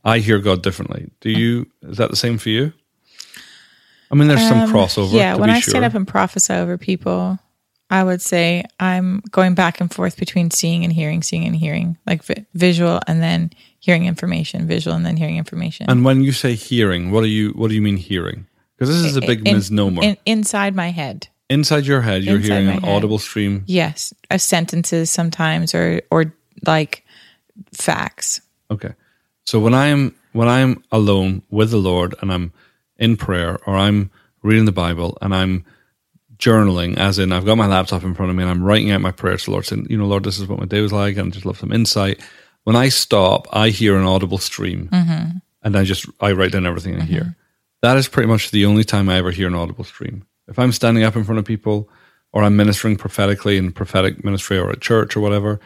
I 0.04 0.20
hear 0.20 0.38
God 0.38 0.62
differently. 0.62 1.10
Do 1.20 1.30
you? 1.30 1.66
Is 1.82 1.96
that 1.96 2.10
the 2.10 2.16
same 2.16 2.38
for 2.38 2.48
you? 2.48 2.72
I 4.10 4.14
mean, 4.14 4.28
there's 4.28 4.46
some 4.46 4.60
crossover. 4.72 5.10
Um, 5.10 5.16
Yeah, 5.16 5.34
when 5.34 5.50
I 5.50 5.58
sure. 5.58 5.72
stand 5.72 5.84
up 5.84 5.94
and 5.94 6.06
prophesy 6.06 6.54
over 6.54 6.78
people, 6.78 7.40
I 7.90 8.04
would 8.04 8.22
say 8.22 8.64
I'm 8.78 9.20
going 9.32 9.54
back 9.54 9.80
and 9.80 9.92
forth 9.92 10.16
between 10.16 10.52
seeing 10.52 10.84
and 10.84 10.92
hearing, 10.92 11.24
seeing 11.24 11.44
and 11.44 11.56
hearing, 11.56 11.98
like 12.06 12.22
vi- 12.22 12.46
visual 12.54 13.00
and 13.08 13.20
then 13.20 13.50
hearing 13.80 14.06
information, 14.06 14.68
visual 14.68 14.96
and 14.96 15.04
then 15.04 15.16
hearing 15.16 15.36
information. 15.36 15.86
And 15.90 16.04
when 16.04 16.22
you 16.22 16.30
say 16.30 16.54
hearing, 16.54 17.10
what 17.10 17.22
do 17.22 17.26
you 17.26 17.50
what 17.50 17.68
do 17.68 17.74
you 17.74 17.82
mean 17.82 17.96
hearing? 17.96 18.46
Because 18.76 18.94
this 18.94 19.10
is 19.10 19.16
a 19.16 19.20
big 19.20 19.46
In- 19.46 19.54
misnomer. 19.54 20.02
in- 20.02 20.16
inside 20.26 20.74
my 20.74 20.90
head. 20.90 21.28
Inside 21.48 21.86
your 21.86 22.00
head, 22.00 22.24
you're 22.24 22.36
inside 22.36 22.48
hearing 22.48 22.68
an 22.68 22.82
head. 22.82 22.92
audible 22.96 23.18
stream. 23.18 23.62
Yes, 23.66 24.12
of 24.30 24.40
sentences 24.42 25.10
sometimes, 25.10 25.74
or 25.74 26.02
or 26.10 26.32
like 26.66 27.04
facts. 27.72 28.40
Okay. 28.70 28.92
So 29.44 29.60
when 29.60 29.72
I'm 29.72 30.14
when 30.32 30.48
I'm 30.48 30.82
alone 30.90 31.42
with 31.50 31.70
the 31.70 31.76
Lord 31.78 32.14
and 32.20 32.32
I'm 32.32 32.52
in 32.98 33.16
prayer 33.16 33.58
or 33.66 33.76
I'm 33.76 34.10
reading 34.42 34.64
the 34.64 34.72
Bible 34.72 35.16
and 35.22 35.34
I'm 35.34 35.64
journaling, 36.36 36.96
as 36.96 37.18
in 37.18 37.32
I've 37.32 37.46
got 37.46 37.56
my 37.56 37.66
laptop 37.66 38.02
in 38.02 38.14
front 38.14 38.30
of 38.30 38.36
me 38.36 38.42
and 38.42 38.50
I'm 38.50 38.62
writing 38.62 38.90
out 38.90 39.00
my 39.00 39.12
prayers 39.12 39.42
to 39.44 39.46
the 39.46 39.50
Lord, 39.52 39.66
saying, 39.66 39.86
you 39.88 39.96
know, 39.96 40.06
Lord, 40.06 40.24
this 40.24 40.38
is 40.38 40.48
what 40.48 40.58
my 40.58 40.66
day 40.66 40.80
was 40.80 40.92
like, 40.92 41.16
and 41.16 41.28
I 41.28 41.30
just 41.30 41.46
love 41.46 41.58
some 41.58 41.72
insight. 41.72 42.20
When 42.64 42.76
I 42.76 42.88
stop, 42.88 43.46
I 43.52 43.68
hear 43.68 43.96
an 43.96 44.04
audible 44.04 44.38
stream, 44.38 44.88
mm-hmm. 44.92 45.38
and 45.62 45.76
I 45.76 45.84
just 45.84 46.06
I 46.20 46.32
write 46.32 46.52
down 46.52 46.66
everything 46.66 47.00
I 47.00 47.04
hear. 47.04 47.20
Mm-hmm. 47.20 47.40
That 47.82 47.96
is 47.96 48.08
pretty 48.08 48.28
much 48.28 48.50
the 48.50 48.64
only 48.66 48.84
time 48.84 49.08
I 49.08 49.16
ever 49.16 49.30
hear 49.30 49.48
an 49.48 49.54
audible 49.54 49.84
stream. 49.84 50.24
If 50.48 50.58
I'm 50.58 50.72
standing 50.72 51.04
up 51.04 51.16
in 51.16 51.24
front 51.24 51.38
of 51.38 51.44
people, 51.44 51.88
or 52.32 52.42
I'm 52.42 52.56
ministering 52.56 52.96
prophetically 52.96 53.56
in 53.56 53.72
prophetic 53.72 54.24
ministry 54.24 54.58
or 54.58 54.70
at 54.70 54.80
church 54.80 55.16
or 55.16 55.20
whatever, 55.20 55.60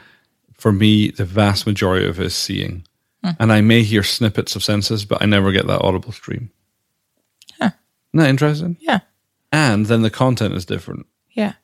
for 0.55 0.73
me, 0.73 1.11
the 1.11 1.25
vast 1.25 1.67
majority 1.67 2.07
of 2.07 2.21
it 2.21 2.27
is 2.27 2.35
seeing. 2.35 2.85
Hmm. 3.25 3.31
And 3.39 3.53
I 3.53 3.61
may 3.61 3.83
hear 3.83 4.03
snippets 4.03 4.55
of 4.57 4.63
senses, 4.65 5.05
but 5.05 5.23
I 5.23 5.27
never 5.27 5.53
get 5.53 5.67
that 5.67 5.83
audible 5.83 6.13
stream. 6.13 6.51
Huh. 7.59 7.71
Isn't 8.13 8.21
that 8.25 8.29
interesting? 8.31 8.77
Yeah, 8.81 9.01
And 9.53 9.87
then 9.87 10.03
the 10.03 10.11
content 10.11 10.55
is 10.55 10.65
different. 10.65 11.07
yeah, 11.33 11.55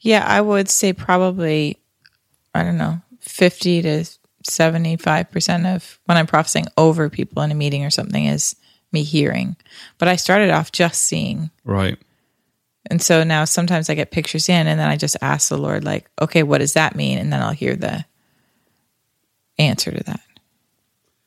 yeah. 0.00 0.24
I 0.26 0.40
would 0.40 0.68
say 0.68 0.92
probably, 0.92 1.78
I 2.54 2.62
don't 2.62 2.78
know, 2.78 3.00
fifty 3.20 3.82
to 3.82 4.04
seventy-five 4.48 5.30
percent 5.30 5.66
of 5.66 5.98
when 6.06 6.16
I'm 6.18 6.26
prophesying 6.26 6.66
over 6.76 7.08
people 7.10 7.42
in 7.42 7.50
a 7.50 7.54
meeting 7.54 7.84
or 7.84 7.90
something 7.90 8.24
is 8.24 8.56
me 8.92 9.02
hearing. 9.02 9.56
But 9.98 10.08
I 10.08 10.16
started 10.16 10.50
off 10.50 10.72
just 10.72 11.02
seeing. 11.02 11.50
Right. 11.64 11.98
And 12.90 13.00
so 13.00 13.22
now 13.24 13.44
sometimes 13.44 13.88
I 13.88 13.94
get 13.94 14.10
pictures 14.10 14.48
in 14.48 14.66
and 14.66 14.80
then 14.80 14.88
I 14.88 14.96
just 14.96 15.16
ask 15.20 15.48
the 15.48 15.58
Lord, 15.58 15.84
like, 15.84 16.10
okay, 16.20 16.42
what 16.42 16.58
does 16.58 16.72
that 16.72 16.96
mean? 16.96 17.18
And 17.18 17.32
then 17.32 17.40
I'll 17.42 17.52
hear 17.52 17.76
the 17.76 18.04
answer 19.58 19.90
to 19.90 20.02
that. 20.04 20.20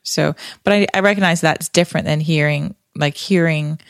So, 0.02 0.34
but 0.64 0.72
I, 0.72 0.86
I 0.92 1.00
recognize 1.00 1.40
that's 1.40 1.68
different 1.68 2.06
than 2.06 2.20
hearing, 2.20 2.74
like 2.96 3.16
hearing 3.16 3.80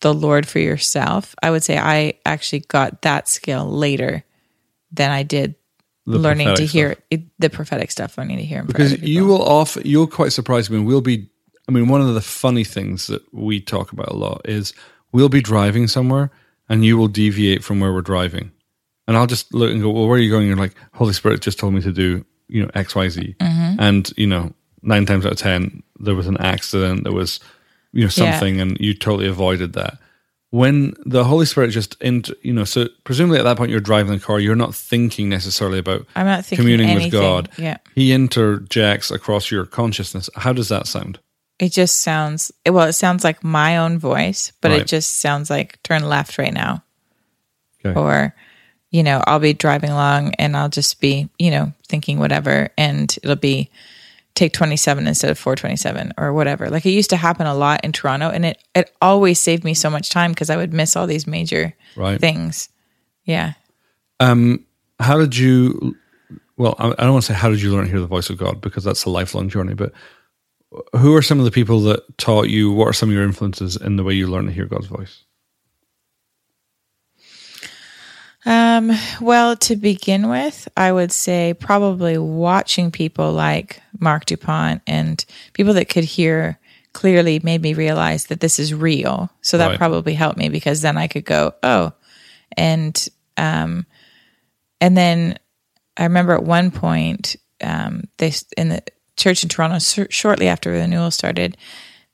the 0.00 0.14
Lord 0.14 0.46
for 0.46 0.60
yourself. 0.60 1.34
I 1.42 1.50
would 1.50 1.64
say 1.64 1.78
I 1.78 2.14
actually 2.24 2.60
got 2.60 3.02
that 3.02 3.26
skill 3.26 3.68
later 3.68 4.22
than 4.92 5.10
I 5.10 5.24
did 5.24 5.56
The 6.06 6.18
learning 6.18 6.54
to 6.56 6.66
hear 6.66 6.96
it, 7.10 7.22
the 7.38 7.48
prophetic 7.50 7.90
stuff, 7.90 8.18
learning 8.18 8.36
to 8.36 8.44
hear 8.44 8.60
him. 8.60 8.66
Because 8.66 9.00
you 9.00 9.24
will 9.24 9.42
often, 9.42 9.82
you're 9.86 10.06
quite 10.06 10.32
surprised 10.32 10.70
when 10.70 10.84
We'll 10.84 11.00
be, 11.00 11.30
I 11.68 11.72
mean, 11.72 11.88
one 11.88 12.00
of 12.00 12.12
the 12.14 12.20
funny 12.20 12.64
things 12.64 13.06
that 13.06 13.22
we 13.32 13.60
talk 13.60 13.92
about 13.92 14.08
a 14.08 14.16
lot 14.16 14.42
is 14.44 14.74
we'll 15.12 15.28
be 15.28 15.40
driving 15.40 15.86
somewhere 15.88 16.30
and 16.68 16.84
you 16.84 16.96
will 16.96 17.08
deviate 17.08 17.64
from 17.64 17.80
where 17.80 17.92
we're 17.92 18.02
driving. 18.02 18.52
And 19.06 19.16
I'll 19.16 19.26
just 19.26 19.52
look 19.54 19.70
and 19.70 19.82
go, 19.82 19.90
well, 19.90 20.06
where 20.08 20.16
are 20.16 20.20
you 20.22 20.30
going? 20.30 20.46
You're 20.46 20.56
like, 20.56 20.74
Holy 20.94 21.12
Spirit 21.12 21.40
just 21.42 21.58
told 21.58 21.74
me 21.74 21.80
to 21.82 21.92
do, 21.92 22.24
you 22.48 22.62
know, 22.62 22.70
X, 22.74 22.94
Y, 22.94 23.08
Z. 23.08 23.36
Mm-hmm. 23.40 23.80
And, 23.80 24.12
you 24.16 24.26
know, 24.26 24.52
nine 24.82 25.04
times 25.06 25.26
out 25.26 25.32
of 25.32 25.38
10, 25.38 25.82
there 26.00 26.14
was 26.14 26.26
an 26.26 26.36
accident, 26.38 27.04
there 27.04 27.12
was, 27.12 27.40
you 27.92 28.00
know, 28.00 28.06
Yeah. 28.06 28.30
something, 28.32 28.60
and 28.60 28.78
you 28.80 28.94
totally 28.94 29.28
avoided 29.28 29.74
that. 29.74 29.98
When 30.50 30.94
the 31.04 31.24
Holy 31.24 31.46
Spirit 31.46 31.70
just, 31.70 32.00
into, 32.00 32.36
you 32.42 32.52
know, 32.52 32.64
so 32.64 32.86
presumably 33.02 33.38
at 33.40 33.42
that 33.44 33.56
point 33.56 33.70
you're 33.72 33.80
driving 33.80 34.12
the 34.12 34.20
car, 34.20 34.38
you're 34.38 34.54
not 34.54 34.74
thinking 34.74 35.28
necessarily 35.28 35.78
about 35.80 36.06
I'm 36.14 36.26
not 36.26 36.44
thinking 36.44 36.62
communing 36.62 36.90
anything. 36.90 37.10
with 37.10 37.20
God. 37.20 37.48
Yeah. 37.58 37.78
He 37.94 38.12
interjects 38.12 39.10
across 39.10 39.50
your 39.50 39.66
consciousness. 39.66 40.30
How 40.36 40.52
does 40.52 40.68
that 40.68 40.86
sound? 40.86 41.18
It 41.58 41.70
just 41.72 42.00
sounds, 42.02 42.50
well, 42.68 42.88
it 42.88 42.94
sounds 42.94 43.22
like 43.24 43.44
my 43.44 43.78
own 43.78 43.98
voice, 43.98 44.52
but 44.60 44.70
Right. 44.72 44.80
it 44.82 44.86
just 44.88 45.20
sounds 45.20 45.50
like 45.50 45.80
turn 45.82 46.08
left 46.08 46.38
right 46.38 46.52
now. 46.52 46.82
Okay. 47.84 47.98
or 48.00 48.34
you 48.90 49.02
know 49.02 49.22
i'll 49.26 49.38
be 49.40 49.52
driving 49.52 49.90
along 49.90 50.32
and 50.38 50.56
i'll 50.56 50.70
just 50.70 51.00
be 51.00 51.28
you 51.38 51.50
know 51.50 51.70
thinking 51.86 52.18
whatever 52.18 52.70
and 52.78 53.18
it'll 53.22 53.36
be 53.36 53.68
take 54.34 54.54
27 54.54 55.06
instead 55.06 55.30
of 55.30 55.38
427 55.38 56.14
or 56.16 56.32
whatever 56.32 56.70
like 56.70 56.86
it 56.86 56.90
used 56.92 57.10
to 57.10 57.16
happen 57.18 57.46
a 57.46 57.54
lot 57.54 57.84
in 57.84 57.92
toronto 57.92 58.30
and 58.30 58.46
it 58.46 58.62
it 58.74 58.90
always 59.02 59.38
saved 59.38 59.64
me 59.64 59.74
so 59.74 59.90
much 59.90 60.08
time 60.08 60.30
because 60.30 60.48
i 60.48 60.56
would 60.56 60.72
miss 60.72 60.96
all 60.96 61.06
these 61.06 61.26
major 61.26 61.74
Right. 61.94 62.18
things 62.18 62.70
yeah 63.24 63.52
Um 64.18 64.64
How 65.00 65.18
did 65.18 65.36
you? 65.36 65.94
Well, 66.56 66.74
I 66.78 66.88
I 66.88 67.02
don't 67.04 67.12
want 67.12 67.24
to 67.24 67.32
say 67.32 67.38
how 67.38 67.50
did 67.50 67.60
you 67.60 67.70
learn 67.74 67.84
to 67.84 67.90
hear 67.90 68.00
the 68.00 68.06
voice 68.06 68.30
of 68.30 68.38
God 68.38 68.60
because 68.62 68.84
that's 68.84 69.04
a 69.04 69.10
lifelong 69.10 69.48
journey. 69.50 69.74
But 69.74 69.92
who 70.96 71.14
are 71.14 71.22
some 71.22 71.38
of 71.38 71.44
the 71.44 71.50
people 71.50 71.80
that 71.82 72.18
taught 72.18 72.48
you? 72.48 72.72
What 72.72 72.88
are 72.88 72.92
some 72.92 73.08
of 73.10 73.14
your 73.14 73.24
influences 73.24 73.76
in 73.76 73.96
the 73.96 74.04
way 74.04 74.14
you 74.14 74.26
learn 74.26 74.46
to 74.46 74.52
hear 74.52 74.66
God's 74.66 74.86
voice? 74.86 75.24
Um, 78.46 78.92
well, 79.20 79.56
to 79.56 79.76
begin 79.76 80.28
with, 80.28 80.68
I 80.76 80.92
would 80.92 81.12
say 81.12 81.54
probably 81.58 82.18
watching 82.18 82.90
people 82.90 83.32
like 83.32 83.80
Marc 83.98 84.26
Dupont 84.26 84.82
and 84.86 85.24
people 85.54 85.74
that 85.74 85.88
could 85.88 86.04
hear 86.04 86.58
clearly 86.92 87.40
made 87.42 87.62
me 87.62 87.74
realize 87.74 88.26
that 88.26 88.40
this 88.40 88.58
is 88.58 88.74
real. 88.74 89.30
So 89.40 89.58
that 89.58 89.68
Right. 89.68 89.78
probably 89.78 90.14
helped 90.14 90.38
me 90.38 90.48
because 90.50 90.82
then 90.82 90.96
I 90.98 91.06
could 91.06 91.24
go, 91.24 91.54
oh, 91.62 91.92
and 92.56 93.08
um, 93.36 93.86
and 94.80 94.96
then 94.96 95.38
I 95.96 96.04
remember 96.04 96.34
at 96.34 96.44
one 96.44 96.70
point 96.70 97.36
um, 97.62 98.04
they 98.18 98.32
in 98.56 98.68
the 98.68 98.82
church 99.16 99.42
in 99.42 99.48
Toronto 99.48 99.76
s- 99.76 99.98
shortly 100.10 100.48
after 100.48 100.70
renewal 100.70 101.10
started, 101.10 101.56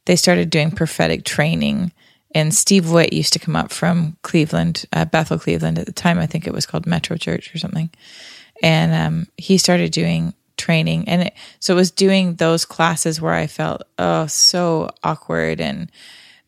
they 0.07 0.17
started 0.17 0.51
doing 0.51 0.71
prophetic 0.71 1.25
training. 1.25 1.93
And 2.35 2.55
Steve 2.55 2.91
Witt 2.91 3.13
used 3.13 3.33
to 3.33 3.39
come 3.39 3.57
up 3.57 3.73
from 3.73 4.17
Cleveland, 4.23 4.85
uh, 4.93 5.05
Bethel, 5.05 5.39
Cleveland 5.39 5.79
at 5.79 5.87
the 5.87 5.93
time. 5.93 6.19
I 6.19 6.27
think 6.27 6.47
it 6.47 6.53
was 6.53 6.65
called 6.67 6.87
Metro 6.87 7.17
Church 7.17 7.55
or 7.55 7.59
something. 7.59 7.91
And 8.63 8.93
um, 8.95 9.27
he 9.37 9.59
started 9.59 9.91
doing 9.91 10.35
training. 10.57 11.09
And 11.09 11.23
it, 11.23 11.35
so 11.59 11.73
it 11.73 11.77
was 11.77 11.91
doing 11.91 12.35
those 12.37 12.65
classes 12.65 13.21
where 13.21 13.35
I 13.35 13.47
felt, 13.47 13.83
oh, 13.99 14.27
so 14.27 14.91
awkward. 15.03 15.61
And 15.61 15.91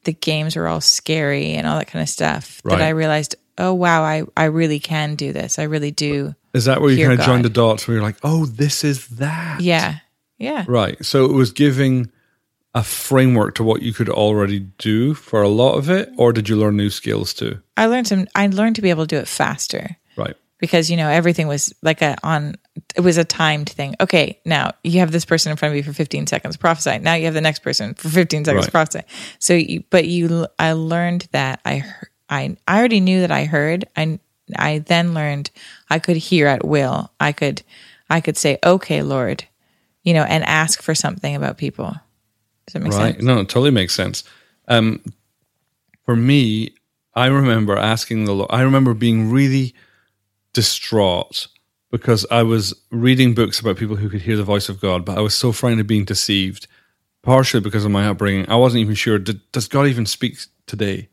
the 0.05 0.12
games 0.12 0.55
were 0.55 0.69
all 0.69 0.81
scary 0.81 1.53
and 1.55 1.67
all 1.67 1.79
that 1.79 1.87
kind 1.88 2.03
of 2.03 2.09
stuff 2.09 2.61
Right. 2.65 2.79
that 2.79 2.85
I 2.85 2.91
realized, 2.91 3.35
oh, 3.59 3.73
wow, 3.75 4.03
I, 4.03 4.23
I 4.37 4.45
really 4.45 4.79
can 4.79 5.15
do 5.15 5.33
this. 5.33 5.59
I 5.59 5.65
really 5.65 5.91
do. 5.91 6.35
Is 6.55 6.67
that 6.67 6.81
where 6.81 6.91
you 6.91 7.07
kind 7.07 7.19
of 7.19 7.27
joined 7.27 7.45
the 7.45 7.49
God. 7.49 7.71
dots? 7.71 7.88
Where 7.88 7.97
you're 7.97 8.03
like, 8.05 8.19
oh, 8.23 8.47
this 8.47 8.85
is 8.85 9.07
that. 9.09 9.61
Yeah. 9.61 9.97
Yeah. 10.42 10.64
Right. 10.68 11.02
So 11.05 11.24
it 11.24 11.33
was 11.33 11.52
giving 11.52 12.11
a 12.74 12.83
framework 12.83 13.55
to 13.57 13.62
what 13.64 13.83
you 13.83 13.92
could 13.92 14.09
already 14.09 14.61
do 14.78 15.14
for 15.14 15.42
a 15.42 15.48
lot 15.48 15.74
of 15.76 15.90
it, 15.90 16.09
or 16.16 16.33
did 16.33 16.48
you 16.48 16.57
learn 16.57 16.76
new 16.76 16.90
skills 16.90 17.35
too? 17.35 17.61
I 17.76 17.87
learned 17.87 18.09
some, 18.09 18.26
I 18.35 18.46
learned 18.46 18.76
to 18.76 18.83
be 18.83 18.90
able 18.90 19.05
to 19.07 19.14
do 19.16 19.20
it 19.20 19.28
faster. 19.28 19.96
Right. 20.16 20.37
because 20.59 20.90
you 20.90 20.96
know 20.96 21.09
everything 21.09 21.48
was 21.48 21.72
like 21.83 22.02
a 22.02 22.16
on 22.22 22.55
it 22.94 23.00
was 23.00 23.16
a 23.18 23.24
timed 23.24 23.68
thing 23.70 23.96
okay 23.98 24.38
now 24.44 24.72
you 24.85 25.00
have 25.00 25.11
this 25.11 25.24
person 25.24 25.50
in 25.50 25.57
front 25.57 25.72
of 25.72 25.76
you 25.76 25.83
for 25.83 25.92
15 25.94 26.26
seconds 26.28 26.57
prophesy 26.57 26.98
now 26.98 27.14
you 27.14 27.24
have 27.24 27.35
the 27.35 27.40
next 27.40 27.61
person 27.64 27.94
for 27.94 28.09
15 28.11 28.44
seconds 28.44 28.66
Right. 28.66 28.70
prophesy 28.72 29.02
so 29.38 29.55
you 29.55 29.83
but 29.90 30.05
you 30.07 30.46
i 30.59 30.72
learned 30.72 31.26
that 31.33 31.61
i 31.64 31.83
i 32.28 32.57
i 32.68 32.78
already 32.78 33.00
knew 33.00 33.20
that 33.22 33.33
i 33.33 33.44
heard 33.46 33.87
i 33.96 34.20
i 34.57 34.78
then 34.81 35.14
learned 35.14 35.50
i 35.90 35.98
could 35.98 36.18
hear 36.18 36.46
at 36.46 36.62
will 36.64 37.11
i 37.18 37.33
could 37.33 37.62
i 38.11 38.20
could 38.20 38.37
say 38.37 38.59
okay 38.62 39.02
lord 39.02 39.44
you 40.03 40.15
know, 40.15 40.25
and 40.25 40.45
ask 40.45 40.83
for 40.83 40.95
something 40.95 41.35
about 41.35 41.59
people. 41.59 41.95
Does 42.67 42.75
that 42.75 42.83
make 42.83 42.93
right. 42.93 43.15
sense? 43.15 43.25
No, 43.25 43.41
it 43.41 43.49
totally 43.49 43.71
makes 43.71 43.95
sense. 43.95 44.25
Um, 44.69 45.03
for 46.05 46.17
me, 46.17 46.75
I 47.15 47.27
remember 47.27 47.77
asking 47.77 48.25
the 48.25 48.33
Lord, 48.33 48.51
I 48.51 48.62
remember 48.62 48.95
being 48.95 49.31
really 49.31 49.75
distraught 50.53 51.49
because 51.91 52.25
I 52.31 52.43
was 52.43 52.75
reading 52.91 53.35
books 53.35 53.61
about 53.61 53.77
people 53.77 53.97
who 53.97 54.09
could 54.09 54.23
hear 54.23 54.37
the 54.37 54.45
voice 54.45 54.69
of 54.69 54.81
God, 54.81 55.05
but 55.05 55.19
I 55.19 55.21
was 55.21 55.35
so 55.35 55.53
frightened 55.53 55.83
of 55.83 55.87
being 55.87 56.05
deceived, 56.05 56.67
partially 57.23 57.61
because 57.61 57.85
of 57.85 57.91
my 57.91 58.07
upbringing. 58.07 58.49
I 58.49 58.57
wasn't 58.57 58.81
even 58.81 58.95
sure, 58.95 59.19
did, 59.19 59.41
does 59.53 59.69
God 59.69 59.87
even 59.87 60.07
speak 60.07 60.38
today? 60.67 61.09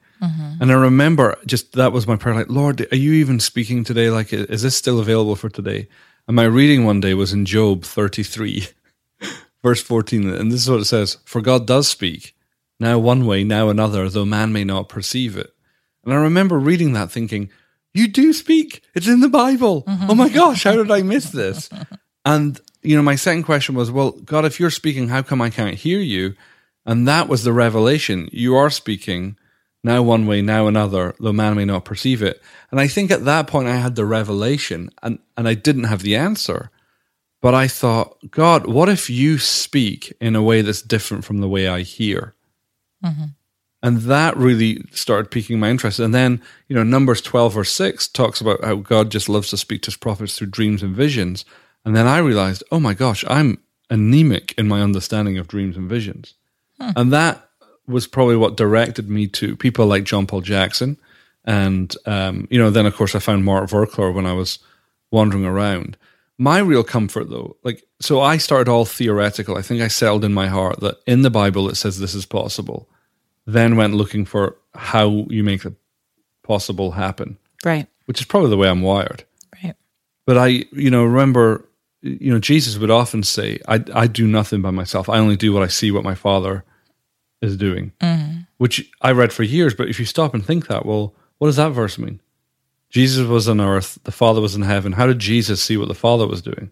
And 0.61 0.71
I 0.71 0.75
remember 0.75 1.37
just 1.45 1.73
that 1.73 1.93
was 1.93 2.07
my 2.07 2.17
prayer, 2.17 2.35
like, 2.35 2.49
Lord, 2.49 2.85
are 2.91 2.97
you 2.97 3.13
even 3.13 3.39
speaking 3.39 3.83
today? 3.83 4.09
Like, 4.09 4.33
is 4.33 4.61
this 4.61 4.75
still 4.75 4.99
available 4.99 5.35
for 5.35 5.49
today? 5.49 5.87
And 6.27 6.35
my 6.35 6.43
reading 6.43 6.85
one 6.85 6.99
day 6.99 7.13
was 7.13 7.31
in 7.31 7.45
Job 7.45 7.83
33, 7.83 8.67
verse 9.63 9.81
14. 9.81 10.29
And 10.29 10.51
this 10.51 10.61
is 10.61 10.69
what 10.69 10.81
it 10.81 10.85
says 10.85 11.17
For 11.25 11.41
God 11.41 11.67
does 11.67 11.87
speak, 11.87 12.35
now 12.79 12.99
one 12.99 13.25
way, 13.25 13.43
now 13.43 13.69
another, 13.69 14.09
though 14.09 14.25
man 14.25 14.53
may 14.53 14.63
not 14.63 14.89
perceive 14.89 15.37
it. 15.37 15.53
And 16.03 16.13
I 16.13 16.17
remember 16.17 16.57
reading 16.57 16.93
that 16.93 17.11
thinking, 17.11 17.49
You 17.93 18.07
do 18.07 18.33
speak. 18.33 18.83
It's 18.95 19.07
in 19.07 19.19
the 19.19 19.29
Bible. 19.29 19.83
Oh 19.87 20.15
my 20.15 20.29
gosh, 20.29 20.63
how 20.63 20.75
did 20.75 20.91
I 20.91 21.01
miss 21.01 21.29
this? 21.29 21.69
And, 22.25 22.59
you 22.83 22.97
know, 22.97 23.01
my 23.01 23.15
second 23.15 23.43
question 23.43 23.75
was, 23.75 23.89
Well, 23.89 24.11
God, 24.11 24.43
if 24.43 24.59
you're 24.59 24.69
speaking, 24.69 25.07
how 25.07 25.21
come 25.21 25.41
I 25.41 25.49
can't 25.49 25.75
hear 25.75 25.99
you? 25.99 26.35
And 26.85 27.07
that 27.07 27.29
was 27.29 27.43
the 27.43 27.53
revelation. 27.53 28.29
You 28.31 28.55
are 28.57 28.69
speaking 28.69 29.37
now 29.83 30.03
one 30.03 30.27
way, 30.27 30.41
now 30.41 30.67
another, 30.67 31.15
though 31.19 31.33
man 31.33 31.55
may 31.55 31.65
not 31.65 31.85
perceive 31.85 32.21
it. 32.21 32.41
And 32.71 32.79
I 32.79 32.87
think 32.87 33.11
at 33.11 33.25
that 33.25 33.47
point 33.47 33.67
I 33.67 33.77
had 33.77 33.95
the 33.95 34.05
revelation 34.05 34.89
and, 35.01 35.19
and 35.37 35.47
I 35.47 35.53
didn't 35.53 35.85
have 35.85 36.01
the 36.01 36.15
answer. 36.15 36.69
But 37.41 37.53
I 37.53 37.67
thought, 37.67 38.17
God, 38.31 38.67
what 38.67 38.89
if 38.89 39.09
you 39.09 39.37
speak 39.37 40.13
in 40.19 40.35
a 40.35 40.43
way 40.43 40.61
that's 40.61 40.81
different 40.81 41.23
from 41.23 41.37
the 41.37 41.47
way 41.47 41.67
I 41.67 41.81
hear? 41.81 42.33
And 43.81 43.99
that 43.99 44.35
really 44.35 44.83
started 44.91 45.31
piquing 45.31 45.57
my 45.59 45.69
interest. 45.69 45.99
And 45.99 46.13
then, 46.13 46.41
you 46.67 46.75
know, 46.75 46.83
Numbers 46.83 47.21
12 47.21 47.57
or 47.57 47.63
6 47.63 48.07
talks 48.09 48.41
about 48.41 48.61
how 48.63 48.75
God 48.75 49.09
just 49.09 49.29
loves 49.29 49.49
to 49.51 49.57
speak 49.57 49.83
to 49.83 49.87
his 49.87 49.95
prophets 49.95 50.37
through 50.37 50.47
dreams 50.47 50.83
and 50.83 50.93
visions. 50.93 51.45
And 51.85 51.95
then 51.95 52.07
I 52.07 52.17
realized, 52.17 52.61
oh 52.73 52.79
my 52.81 52.93
gosh, 52.93 53.23
I'm 53.29 53.57
anemic 53.89 54.53
in 54.57 54.67
my 54.67 54.81
understanding 54.81 55.37
of 55.37 55.47
dreams 55.47 55.77
and 55.77 55.89
visions. 55.89 56.33
And 56.97 57.13
that 57.13 57.49
was 57.87 58.05
probably 58.05 58.35
what 58.35 58.57
directed 58.57 59.09
me 59.09 59.27
to 59.27 59.55
people 59.55 59.85
like 59.87 60.03
John 60.03 60.27
Paul 60.27 60.41
Jackson. 60.41 60.97
And, 61.45 61.95
um, 62.05 62.49
you 62.51 62.59
know, 62.59 62.69
then 62.69 62.85
of 62.85 62.95
course 62.95 63.15
I 63.15 63.19
found 63.19 63.45
Mark 63.45 63.69
Virkler 63.69 64.13
when 64.13 64.25
I 64.25 64.33
was 64.33 64.59
wandering 65.09 65.45
around. 65.45 65.95
My 66.41 66.59
real 66.59 66.83
comfort 66.85 67.29
though, 67.29 67.57
like, 67.63 67.83
so 67.99 68.21
I 68.21 68.37
started 68.37 68.71
all 68.71 68.85
theoretical. 68.85 69.57
I 69.57 69.61
think 69.61 69.81
I 69.81 69.89
settled 69.89 70.23
in 70.23 70.33
my 70.33 70.47
heart 70.47 70.79
that 70.79 70.97
in 71.05 71.21
the 71.21 71.29
Bible 71.29 71.69
it 71.69 71.75
says 71.75 71.99
this 71.99 72.15
is 72.15 72.25
possible. 72.25 72.89
Then 73.45 73.75
went 73.75 73.93
looking 73.93 74.25
for 74.25 74.55
how 74.73 75.25
you 75.29 75.43
make 75.43 75.63
the 75.63 75.75
possible 76.43 76.91
happen, 76.91 77.37
Right. 77.65 77.87
which 78.05 78.21
is 78.21 78.25
probably 78.25 78.49
the 78.49 78.57
way 78.57 78.69
I'm 78.69 78.81
wired. 78.81 79.25
Right. 79.61 79.75
But 80.25 80.37
I, 80.37 80.47
you 80.71 80.89
know, 80.89 81.03
remember, 81.03 81.67
you 82.01 82.31
know, 82.31 82.39
Jesus 82.39 82.77
would 82.77 82.91
often 82.91 83.23
say, 83.23 83.59
I, 83.67 83.83
I 83.93 84.07
do 84.07 84.25
nothing 84.25 84.61
by 84.61 84.71
myself. 84.71 85.09
I 85.09 85.17
only 85.17 85.35
do 85.35 85.51
what 85.51 85.63
I 85.63 85.67
see 85.67 85.91
what 85.91 86.03
my 86.05 86.15
Father 86.15 86.63
is 87.41 87.57
doing, 87.57 87.91
mm-hmm. 87.99 88.41
which 88.57 88.89
I 89.01 89.11
read 89.11 89.33
for 89.33 89.43
years. 89.43 89.73
But 89.73 89.89
if 89.89 89.99
you 89.99 90.05
stop 90.05 90.33
and 90.33 90.45
think 90.45 90.67
that, 90.67 90.85
well, 90.85 91.13
what 91.39 91.47
does 91.47 91.57
that 91.57 91.71
verse 91.71 91.97
mean? 91.97 92.21
Jesus 92.89 93.27
was 93.27 93.47
on 93.47 93.61
earth, 93.61 93.99
the 94.03 94.11
Father 94.11 94.41
was 94.41 94.55
in 94.55 94.63
heaven. 94.63 94.93
How 94.93 95.05
did 95.05 95.19
Jesus 95.19 95.61
see 95.61 95.77
what 95.77 95.87
the 95.87 95.93
Father 95.93 96.27
was 96.27 96.41
doing? 96.41 96.71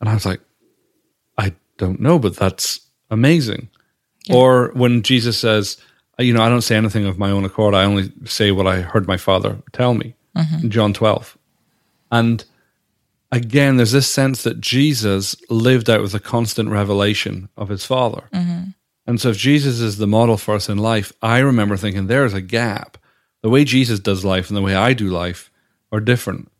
And 0.00 0.08
I 0.08 0.14
was 0.14 0.26
like, 0.26 0.40
I 1.38 1.54
don't 1.78 2.00
know, 2.00 2.18
but 2.18 2.36
that's 2.36 2.80
amazing. 3.10 3.68
Or 4.28 4.72
when 4.74 5.02
Jesus 5.02 5.38
says, 5.38 5.78
uh, 6.18 6.22
you 6.22 6.34
know, 6.34 6.42
I 6.42 6.48
don't 6.48 6.62
say 6.62 6.76
anything 6.76 7.06
of 7.06 7.18
my 7.18 7.30
own 7.30 7.44
accord. 7.44 7.74
I 7.74 7.84
only 7.84 8.12
say 8.24 8.50
what 8.50 8.66
I 8.66 8.80
heard 8.80 9.06
my 9.06 9.16
Father 9.16 9.58
tell 9.72 9.94
me. 9.94 10.14
Mm-hmm. 10.36 10.64
In 10.64 10.70
John 10.70 10.92
12. 10.92 11.38
And 12.12 12.44
again, 13.32 13.76
there's 13.76 13.92
this 13.92 14.08
sense 14.08 14.42
that 14.42 14.60
Jesus 14.60 15.34
lived 15.48 15.88
out 15.88 16.02
with 16.02 16.14
a 16.14 16.20
constant 16.20 16.68
revelation 16.68 17.48
of 17.56 17.70
his 17.70 17.86
Father. 17.86 18.28
Mm-hmm. 18.34 18.70
And 19.06 19.20
so, 19.20 19.30
if 19.30 19.38
Jesus 19.38 19.80
is 19.80 19.96
the 19.96 20.06
model 20.06 20.36
for 20.36 20.54
us 20.54 20.68
in 20.68 20.78
life, 20.78 21.12
I 21.22 21.38
remember 21.38 21.76
thinking 21.76 22.06
there's 22.06 22.34
a 22.34 22.40
gap. 22.40 22.98
The 23.46 23.50
way 23.50 23.64
Jesus 23.64 24.00
does 24.00 24.24
life 24.24 24.48
and 24.50 24.56
the 24.56 24.60
way 24.60 24.74
I 24.74 24.92
do 24.92 25.06
life 25.08 25.52
are 25.92 26.00
different. 26.00 26.50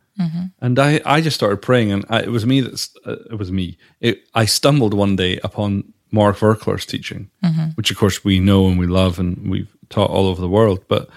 And 0.61 0.79
I, 0.79 1.01
I 1.17 1.21
just 1.21 1.35
started 1.35 1.57
praying, 1.61 1.91
and 1.91 2.05
I, 2.09 2.23
it 2.23 2.31
was 2.31 2.47
me 2.47 2.61
that 2.61 2.89
uh, 3.05 3.17
it 3.33 3.39
was 3.39 3.51
me. 3.51 3.77
It, 4.01 4.23
I 4.35 4.45
stumbled 4.47 4.95
one 4.95 5.17
day 5.17 5.41
upon 5.43 5.93
Mark 6.13 6.37
Virkler's 6.39 6.87
teaching, 6.87 7.29
which 7.75 7.91
of 7.91 7.97
course 7.97 8.25
we 8.25 8.39
know 8.39 8.69
and 8.69 8.79
we 8.79 8.87
love, 8.87 9.19
and 9.19 9.51
we've 9.51 9.77
taught 9.89 10.11
all 10.11 10.29
over 10.29 10.41
the 10.41 10.49
world. 10.49 10.79
But 10.87 11.09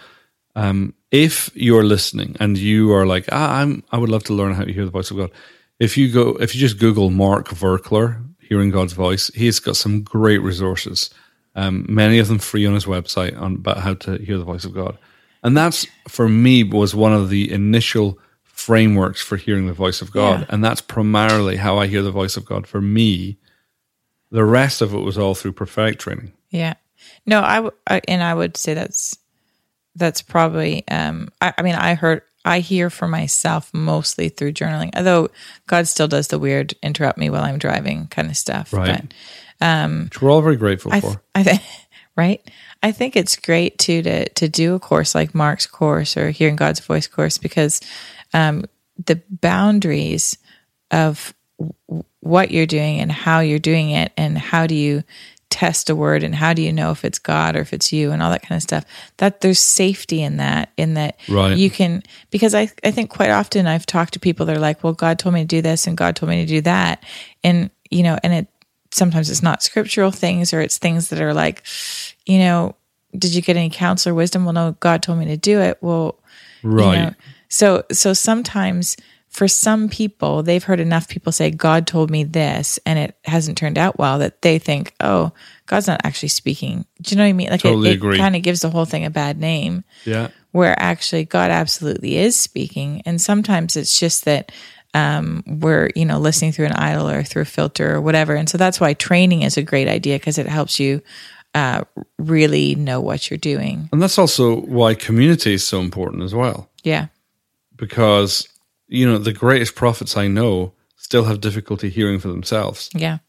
um, 0.55 0.95
if 1.11 1.51
you're 1.53 1.85
listening 1.85 2.35
and 2.39 2.57
you 2.57 2.91
are 2.91 3.05
like, 3.05 3.25
ah, 3.31 3.59
I'm, 3.59 3.83
I 3.91 3.97
would 3.99 4.09
love 4.09 4.23
to 4.23 4.33
learn 4.33 4.55
how 4.55 4.63
to 4.65 4.73
hear 4.73 4.85
the 4.85 4.97
voice 4.97 5.11
of 5.11 5.17
God. 5.17 5.31
If 5.77 5.97
you 5.97 6.11
go, 6.11 6.29
if 6.41 6.55
you 6.55 6.59
just 6.59 6.79
Google 6.79 7.11
Mark 7.11 7.47
Verkler, 7.49 8.25
hearing 8.39 8.71
God's 8.71 8.93
voice, 8.93 9.29
he's 9.35 9.59
got 9.59 9.77
some 9.77 10.01
great 10.01 10.41
resources. 10.41 11.11
Um, 11.53 11.85
many 11.87 12.17
of 12.19 12.27
them 12.27 12.39
free 12.39 12.65
on 12.65 12.73
his 12.73 12.85
website 12.85 13.39
on 13.39 13.55
about 13.55 13.77
how 13.77 13.93
to 13.93 14.17
hear 14.17 14.39
the 14.39 14.43
voice 14.43 14.65
of 14.65 14.73
God, 14.73 14.97
and 15.43 15.55
that's 15.57 15.85
for 16.07 16.27
me 16.29 16.63
was 16.63 16.93
one 16.95 17.13
of 17.13 17.29
the 17.29 17.51
initial 17.51 18.17
frameworks 18.43 19.21
for 19.21 19.37
hearing 19.37 19.67
the 19.67 19.73
voice 19.73 20.01
of 20.01 20.11
God, 20.11 20.41
Yeah. 20.41 20.45
and 20.49 20.63
that's 20.63 20.81
primarily 20.81 21.55
how 21.55 21.77
I 21.77 21.87
hear 21.87 22.01
the 22.01 22.11
voice 22.11 22.35
of 22.37 22.45
God. 22.45 22.67
For 22.67 22.81
me, 22.81 23.37
the 24.31 24.43
rest 24.45 24.81
of 24.81 24.93
it 24.93 24.99
was 24.99 25.17
all 25.17 25.33
through 25.35 25.53
prophetic 25.53 25.97
training. 25.99 26.33
Yeah. 26.49 26.73
No, 27.25 27.39
I 27.41 28.01
and 28.07 28.21
I 28.23 28.33
would 28.33 28.57
say 28.57 28.73
that's 28.73 29.17
that's 29.95 30.21
probably 30.21 30.87
um 30.89 31.29
I, 31.41 31.53
I 31.57 31.61
mean 31.61 31.75
I 31.75 31.93
heard 31.95 32.21
I 32.45 32.59
hear 32.59 32.89
for 32.89 33.07
myself 33.07 33.69
mostly 33.73 34.29
through 34.29 34.53
journaling. 34.53 34.91
Although 34.95 35.29
God 35.67 35.87
still 35.87 36.07
does 36.07 36.27
the 36.27 36.39
weird 36.39 36.73
interrupt 36.83 37.17
me 37.17 37.29
while 37.29 37.43
I'm 37.43 37.57
driving 37.59 38.07
kind 38.07 38.29
of 38.29 38.37
stuff. 38.37 38.73
Right. 38.73 39.03
But 39.59 40.03
which 40.05 40.21
we're 40.21 40.31
all 40.31 40.41
very 40.41 40.55
grateful 40.55 40.93
I, 40.93 41.01
for. 41.01 41.21
I 41.35 41.43
think 41.43 41.61
right. 42.19 42.41
I 42.83 42.91
think 42.91 43.15
it's 43.15 43.35
great 43.35 43.77
too 43.77 44.01
to 44.03 44.29
to 44.29 44.47
do 44.47 44.75
a 44.75 44.79
course 44.79 45.15
like 45.15 45.33
Mark's 45.33 45.67
course 45.67 46.15
or 46.17 46.29
Hearing 46.29 46.55
God's 46.55 46.79
Voice 46.81 47.07
course 47.07 47.37
because 47.37 47.81
um, 48.33 48.65
the 49.05 49.21
boundaries 49.29 50.37
of 50.91 51.33
w- 51.57 52.03
what 52.21 52.51
you're 52.51 52.65
doing 52.65 52.99
and 52.99 53.11
how 53.11 53.39
you're 53.39 53.59
doing 53.59 53.89
it 53.91 54.11
and 54.17 54.37
how 54.37 54.67
do 54.67 54.75
you 54.75 55.03
test 55.49 55.89
a 55.89 55.95
word 55.95 56.23
and 56.23 56.35
how 56.35 56.53
do 56.53 56.61
you 56.61 56.71
know 56.71 56.91
if 56.91 57.03
it's 57.03 57.17
God 57.19 57.55
or 57.55 57.59
if 57.61 57.73
it's 57.73 57.91
you 57.91 58.11
and 58.11 58.21
all 58.21 58.29
that 58.29 58.43
kind 58.43 58.55
of 58.57 58.61
stuff. 58.63 58.85
That 59.17 59.41
there's 59.41 59.59
safety 59.59 60.21
in 60.21 60.37
that 60.37 60.71
in 60.77 60.93
that 60.93 61.19
Right. 61.27 61.57
you 61.57 61.69
can 61.69 62.03
because 62.29 62.53
I 62.53 62.71
I 62.83 62.91
think 62.91 63.09
quite 63.09 63.31
often 63.31 63.67
I've 63.67 63.85
talked 63.85 64.13
to 64.13 64.19
people 64.19 64.45
they're 64.45 64.59
like, 64.59 64.83
well, 64.83 64.93
God 64.93 65.17
told 65.19 65.33
me 65.33 65.41
to 65.41 65.47
do 65.47 65.61
this 65.61 65.87
and 65.87 65.97
God 65.97 66.15
told 66.15 66.29
me 66.29 66.45
to 66.45 66.47
do 66.47 66.61
that, 66.61 67.03
and 67.43 67.71
you 67.89 68.03
know, 68.03 68.17
and 68.23 68.33
it 68.33 68.47
sometimes 68.91 69.29
it's 69.29 69.43
not 69.43 69.63
scriptural 69.63 70.11
things 70.11 70.53
or 70.53 70.61
it's 70.61 70.77
things 70.77 71.09
that 71.09 71.21
are 71.21 71.33
like, 71.33 71.63
you 72.25 72.39
know, 72.39 72.75
did 73.17 73.33
you 73.33 73.41
get 73.41 73.57
any 73.57 73.69
counsel 73.69 74.11
or 74.11 74.15
wisdom? 74.15 74.45
Well, 74.45 74.53
no, 74.53 74.75
God 74.79 75.01
told 75.01 75.19
me 75.19 75.25
to 75.25 75.37
do 75.37 75.59
it. 75.61 75.77
Well, 75.81 76.19
you 76.63 76.69
Right. 76.69 76.95
know, 76.99 77.13
so 77.47 77.83
so 77.91 78.13
sometimes 78.13 78.95
for 79.29 79.47
some 79.47 79.89
people, 79.89 80.41
they've 80.41 80.63
heard 80.63 80.79
enough 80.79 81.07
people 81.07 81.31
say, 81.31 81.51
God 81.51 81.85
told 81.85 82.09
me 82.09 82.23
this, 82.23 82.79
and 82.85 82.97
it 82.97 83.15
hasn't 83.25 83.59
turned 83.59 83.77
out 83.77 83.99
well 83.99 84.17
that 84.19 84.41
they 84.41 84.57
think, 84.57 84.93
oh, 84.99 85.31
God's 85.67 85.87
not 85.87 86.01
actually 86.03 86.29
speaking. 86.29 86.85
Do 87.01 87.13
you 87.13 87.17
know 87.17 87.23
what 87.23 87.29
I 87.29 87.33
mean? 87.33 87.49
Like 87.51 87.61
Totally 87.61 87.91
it, 87.91 87.93
agree. 87.93 88.17
kind 88.17 88.35
of 88.35 88.41
gives 88.41 88.61
the 88.61 88.71
whole 88.71 88.85
thing 88.85 89.05
a 89.05 89.11
bad 89.11 89.37
name 89.39 89.83
Yeah. 90.05 90.29
where 90.51 90.75
actually 90.81 91.25
God 91.25 91.51
absolutely 91.51 92.17
is 92.17 92.35
speaking. 92.35 93.03
And 93.05 93.21
sometimes 93.21 93.75
it's 93.77 93.99
just 93.99 94.25
that 94.25 94.51
um, 94.93 95.43
we're, 95.45 95.89
you 95.95 96.05
know, 96.05 96.19
listening 96.19 96.51
through 96.51 96.65
an 96.65 96.73
idol 96.73 97.09
or 97.09 97.23
through 97.23 97.43
a 97.43 97.45
filter 97.45 97.95
or 97.95 98.01
whatever. 98.01 98.35
And 98.35 98.49
so 98.49 98.57
that's 98.57 98.79
why 98.79 98.93
training 98.93 99.43
is 99.43 99.57
a 99.57 99.61
great 99.61 99.87
idea 99.87 100.17
because 100.17 100.37
it 100.37 100.47
helps 100.47 100.79
you 100.79 101.01
uh, 101.55 101.83
really 102.17 102.75
know 102.75 102.99
what 102.99 103.29
you're 103.29 103.37
doing. 103.37 103.89
And 103.91 104.01
that's 104.01 104.17
also 104.17 104.61
why 104.61 104.93
community 104.95 105.53
is 105.53 105.65
so 105.65 105.79
important 105.79 106.23
as 106.23 106.33
well. 106.33 106.69
Yeah. 106.83 107.07
Because, 107.75 108.47
you 108.87 109.07
know, 109.07 109.17
the 109.17 109.33
greatest 109.33 109.75
prophets 109.75 110.17
I 110.17 110.27
know 110.27 110.73
still 110.97 111.25
have 111.25 111.41
difficulty 111.41 111.89
hearing 111.89 112.19
for 112.19 112.27
themselves. 112.27 112.89
Yeah. 112.93 113.19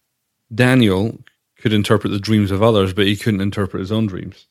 Daniel 0.53 1.19
could 1.59 1.73
interpret 1.73 2.13
the 2.13 2.19
dreams 2.19 2.51
of 2.51 2.63
others, 2.63 2.93
but 2.93 3.07
he 3.07 3.17
couldn't 3.17 3.41
interpret 3.41 3.81
his 3.81 3.93
own 3.93 4.07
dreams. 4.07 4.47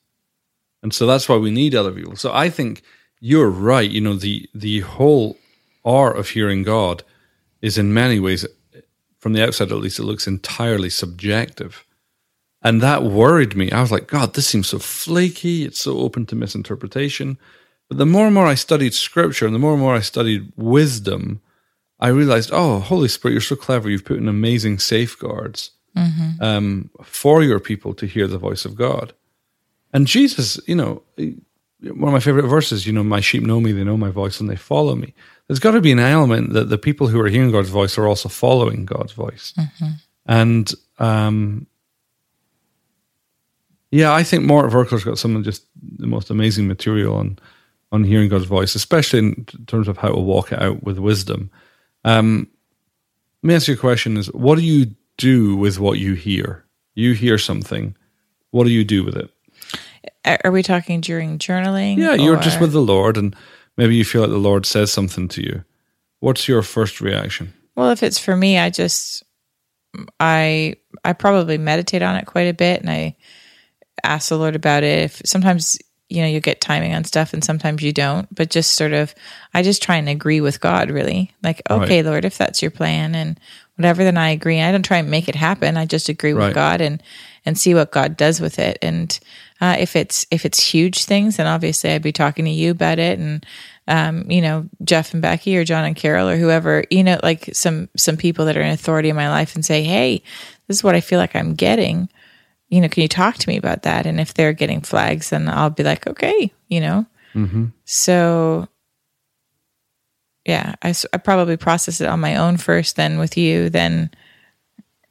And 0.82 0.94
so 0.94 1.06
that's 1.06 1.28
why 1.28 1.38
we 1.38 1.52
need 1.52 1.76
other 1.76 1.92
people. 1.92 2.16
So 2.16 2.32
I 2.34 2.50
think 2.50 2.84
you're 3.20 3.50
right. 3.50 3.90
You 3.90 4.02
know, 4.02 4.14
the 4.14 4.50
the 4.54 4.80
whole 4.82 5.38
art 5.84 6.18
of 6.18 6.30
hearing 6.30 6.64
God 6.64 7.04
is 7.62 7.78
in 7.78 7.94
many 7.94 8.20
ways, 8.20 8.46
from 9.18 9.34
the 9.34 9.44
outside 9.44 9.72
at 9.72 9.78
least, 9.78 10.00
it 10.00 10.04
looks 10.04 10.28
entirely 10.28 10.90
subjective. 10.90 11.86
And 12.62 12.82
that 12.82 13.04
worried 13.04 13.56
me. 13.56 13.72
I 13.72 13.82
was 13.82 13.92
like, 13.92 14.08
God, 14.08 14.34
this 14.34 14.48
seems 14.48 14.68
so 14.68 14.80
flaky. 14.80 15.64
It's 15.64 15.80
so 15.80 16.00
open 16.00 16.26
to 16.28 16.36
misinterpretation. 16.36 17.38
But 17.88 17.98
the 17.98 18.06
more 18.06 18.26
and 18.26 18.36
more 18.36 18.46
I 18.46 18.56
studied 18.56 18.94
scripture 18.94 19.46
and 19.46 19.56
the 19.56 19.60
more 19.60 19.74
and 19.74 19.82
more 19.82 19.96
I 19.96 20.02
studied 20.02 20.52
wisdom, 20.56 21.42
I 22.00 22.10
realized, 22.10 22.52
oh, 22.54 22.80
Holy 22.80 23.08
Spirit, 23.08 23.34
you're 23.34 23.42
so 23.42 23.56
clever. 23.56 23.90
You've 23.90 24.06
put 24.06 24.18
in 24.18 24.28
amazing 24.28 24.80
safeguards 24.80 25.72
um, 26.42 26.90
for 27.04 27.44
your 27.44 27.60
people 27.60 27.94
to 27.96 28.06
hear 28.06 28.28
the 28.28 28.38
voice 28.38 28.64
of 28.64 28.76
God. 28.76 29.14
And 29.92 30.06
Jesus, 30.08 30.60
you 30.68 30.76
know, 30.76 31.02
one 31.82 32.10
of 32.10 32.14
my 32.14 32.20
favorite 32.20 32.48
verses, 32.48 32.86
you 32.86 32.94
know, 32.94 33.04
my 33.04 33.22
sheep 33.22 33.44
know 33.44 33.60
me, 33.60 33.72
they 33.72 33.84
know 33.84 33.98
my 33.98 34.10
voice, 34.10 34.40
and 34.40 34.50
they 34.50 34.56
follow 34.56 34.96
me. 34.96 35.14
There's 35.48 35.60
got 35.60 35.72
to 35.72 35.82
be 35.82 35.92
an 35.92 36.00
element 36.00 36.54
that 36.54 36.70
the 36.70 36.78
people 36.78 37.08
who 37.08 37.20
are 37.22 37.30
hearing 37.30 37.52
God's 37.52 37.70
voice 37.70 37.98
are 37.98 38.08
also 38.08 38.30
following 38.30 38.86
God's 38.86 39.14
voice. 39.14 39.54
And 40.26 40.72
um, 41.00 41.68
yeah, 43.92 44.14
I 44.14 44.24
think 44.24 44.44
Mark 44.44 44.72
Virkler's 44.72 45.04
got 45.04 45.18
some 45.18 45.36
of 45.36 45.44
just 45.44 45.66
the 45.98 46.08
most 46.08 46.30
amazing 46.30 46.68
material 46.68 47.16
on 47.16 47.40
on 47.92 48.04
hearing 48.04 48.30
God's 48.30 48.46
voice, 48.46 48.76
especially 48.76 49.20
in 49.20 49.46
terms 49.66 49.88
of 49.88 49.98
how 49.98 50.10
to 50.10 50.20
walk 50.20 50.52
it 50.52 50.62
out 50.62 50.84
with 50.84 51.00
wisdom. 51.00 51.50
Um, 52.06 52.48
let 53.42 53.48
me 53.48 53.56
ask 53.56 53.68
you 53.68 53.74
a 53.74 53.78
question: 53.78 54.18
Is 54.18 54.28
what 54.28 54.58
do 54.58 54.64
you 54.64 54.94
do 55.18 55.56
with 55.56 55.80
what 55.80 55.98
you 55.98 56.14
hear? 56.14 56.66
You 56.94 57.14
hear 57.14 57.38
something. 57.38 57.96
What 58.52 58.66
do 58.66 58.72
you 58.72 58.84
do 58.84 59.04
with 59.04 59.16
it? 59.16 59.32
Are 60.26 60.52
we 60.52 60.64
talking 60.64 61.02
during 61.02 61.40
journaling? 61.40 61.98
Yeah, 61.98 62.14
you're 62.14 62.40
just 62.40 62.60
with 62.60 62.72
the 62.72 62.82
Lord, 62.82 63.18
and 63.18 63.36
maybe 63.78 63.96
you 63.96 64.06
feel 64.06 64.22
like 64.22 64.30
the 64.30 64.38
Lord 64.38 64.66
says 64.66 64.92
something 64.92 65.28
to 65.30 65.42
you. 65.42 65.64
What's 66.20 66.48
your 66.48 66.62
first 66.62 67.02
reaction? 67.02 67.54
Well, 67.76 67.92
if 67.92 68.04
it's 68.04 68.20
for 68.20 68.36
me, 68.36 68.58
I 68.58 68.70
just 68.70 69.24
I 70.20 70.76
I 71.04 71.14
probably 71.14 71.58
meditate 71.58 72.02
on 72.02 72.16
it 72.16 72.26
quite 72.26 72.48
a 72.48 72.54
bit, 72.54 72.82
and 72.82 72.90
I 72.90 73.16
ask 74.04 74.30
the 74.30 74.38
Lord 74.38 74.56
about 74.56 74.84
it. 74.84 75.00
If 75.04 75.22
sometimes 75.26 75.78
you 76.10 76.22
know 76.22 76.28
you 76.28 76.40
get 76.42 76.62
timing 76.62 76.94
on 76.94 77.04
stuff, 77.04 77.34
and 77.34 77.44
sometimes 77.44 77.82
you 77.82 77.94
don't, 77.94 78.34
but 78.34 78.50
just 78.50 78.74
sort 78.76 78.94
of 78.94 79.16
I 79.54 79.64
just 79.64 79.82
try 79.82 79.96
and 79.96 80.10
agree 80.10 80.42
with 80.42 80.60
God. 80.62 80.90
Really, 80.92 81.32
like 81.44 81.62
okay, 81.70 82.04
Lord, 82.04 82.26
if 82.26 82.38
that's 82.38 82.62
your 82.62 82.72
plan 82.72 83.16
and 83.16 83.40
whatever, 83.76 84.04
then 84.04 84.18
I 84.18 84.30
agree. 84.32 84.62
I 84.62 84.72
don't 84.72 84.84
try 84.86 84.98
and 84.98 85.10
make 85.10 85.30
it 85.30 85.36
happen. 85.36 85.78
I 85.78 85.86
just 85.86 86.10
agree 86.10 86.34
Right. 86.34 86.48
with 86.48 86.56
God 86.56 86.82
and 86.82 87.02
and 87.46 87.58
see 87.58 87.74
what 87.74 87.92
God 87.92 88.18
does 88.18 88.40
with 88.42 88.60
it. 88.60 88.78
And 88.82 89.18
uh, 89.62 89.76
if 89.80 89.96
it's 89.96 90.26
if 90.32 90.46
it's 90.46 90.60
huge 90.64 91.06
things, 91.06 91.38
then 91.38 91.48
obviously 91.48 91.92
I'd 91.92 92.02
be 92.02 92.12
talking 92.12 92.46
to 92.46 92.52
you 92.52 92.72
about 92.72 93.00
it 93.00 93.20
and 93.20 93.46
um, 93.88 94.30
you 94.30 94.42
know, 94.42 94.70
Jeff 94.84 95.14
and 95.14 95.22
Becky 95.22 95.58
or 95.58 95.66
John 95.66 95.84
and 95.84 95.96
Carol 95.96 96.30
or 96.30 96.38
whoever, 96.38 96.84
you 96.92 97.04
know, 97.04 97.20
like 97.24 97.50
some 97.54 97.90
some 97.98 98.18
people 98.18 98.46
that 98.46 98.56
are 98.56 98.62
in 98.62 98.72
authority 98.72 99.10
in 99.10 99.16
my 99.16 99.30
life 99.30 99.56
and 99.56 99.66
say, 99.66 99.84
Hey, 99.84 100.22
this 100.68 100.78
is 100.78 100.84
what 100.84 100.96
I 100.96 101.02
feel 101.02 101.20
like 101.20 101.36
I'm 101.36 101.56
getting. 101.56 102.08
You 102.70 102.82
know, 102.82 102.88
can 102.88 103.02
you 103.02 103.08
talk 103.08 103.36
to 103.38 103.50
me 103.50 103.58
about 103.58 103.82
that? 103.82 104.06
And 104.06 104.20
if 104.20 104.36
they're 104.36 104.54
getting 104.54 104.82
flags, 104.82 105.32
then 105.32 105.50
I'll 105.50 105.72
be 105.72 105.84
like, 105.84 106.06
okay, 106.06 106.54
you 106.68 106.80
know. 106.80 107.08
So, 107.86 108.68
yeah, 110.46 110.76
I, 110.84 110.94
I 111.12 111.18
probably 111.18 111.58
process 111.58 112.00
it 112.00 112.08
on 112.08 112.20
my 112.20 112.36
own 112.36 112.58
first, 112.58 112.96
then 112.96 113.18
with 113.18 113.38
you, 113.38 113.72
then, 113.72 114.12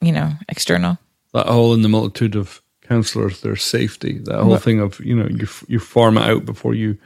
you 0.01 0.13
know, 0.13 0.33
external. 0.49 0.99
That 1.35 1.47
whole 1.47 1.75
in 1.75 1.83
the 1.83 1.89
multitude 1.89 2.37
of 2.37 2.63
counselors, 2.83 3.41
there's 3.43 3.63
safety. 3.63 4.19
That 4.25 4.41
whole 4.41 4.51
What- 4.51 4.63
thing 4.63 4.81
of 4.81 4.99
you 5.01 5.15
know 5.17 5.27
you 5.29 5.47
you 5.69 5.79
form 5.79 6.17
it 6.19 6.23
out 6.23 6.45
before 6.45 6.75
you 6.75 6.97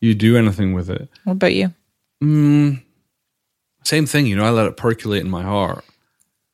you 0.00 0.14
do 0.14 0.36
anything 0.36 0.72
with 0.74 0.90
it. 0.90 1.08
What 1.24 1.34
about 1.34 1.54
you? 1.54 1.72
Mm, 2.22 2.82
Same 3.84 4.06
thing, 4.06 4.26
you 4.26 4.36
know. 4.36 4.44
I 4.44 4.50
let 4.50 4.66
it 4.66 4.76
percolate 4.76 5.22
in 5.24 5.30
my 5.30 5.42
heart, 5.42 5.84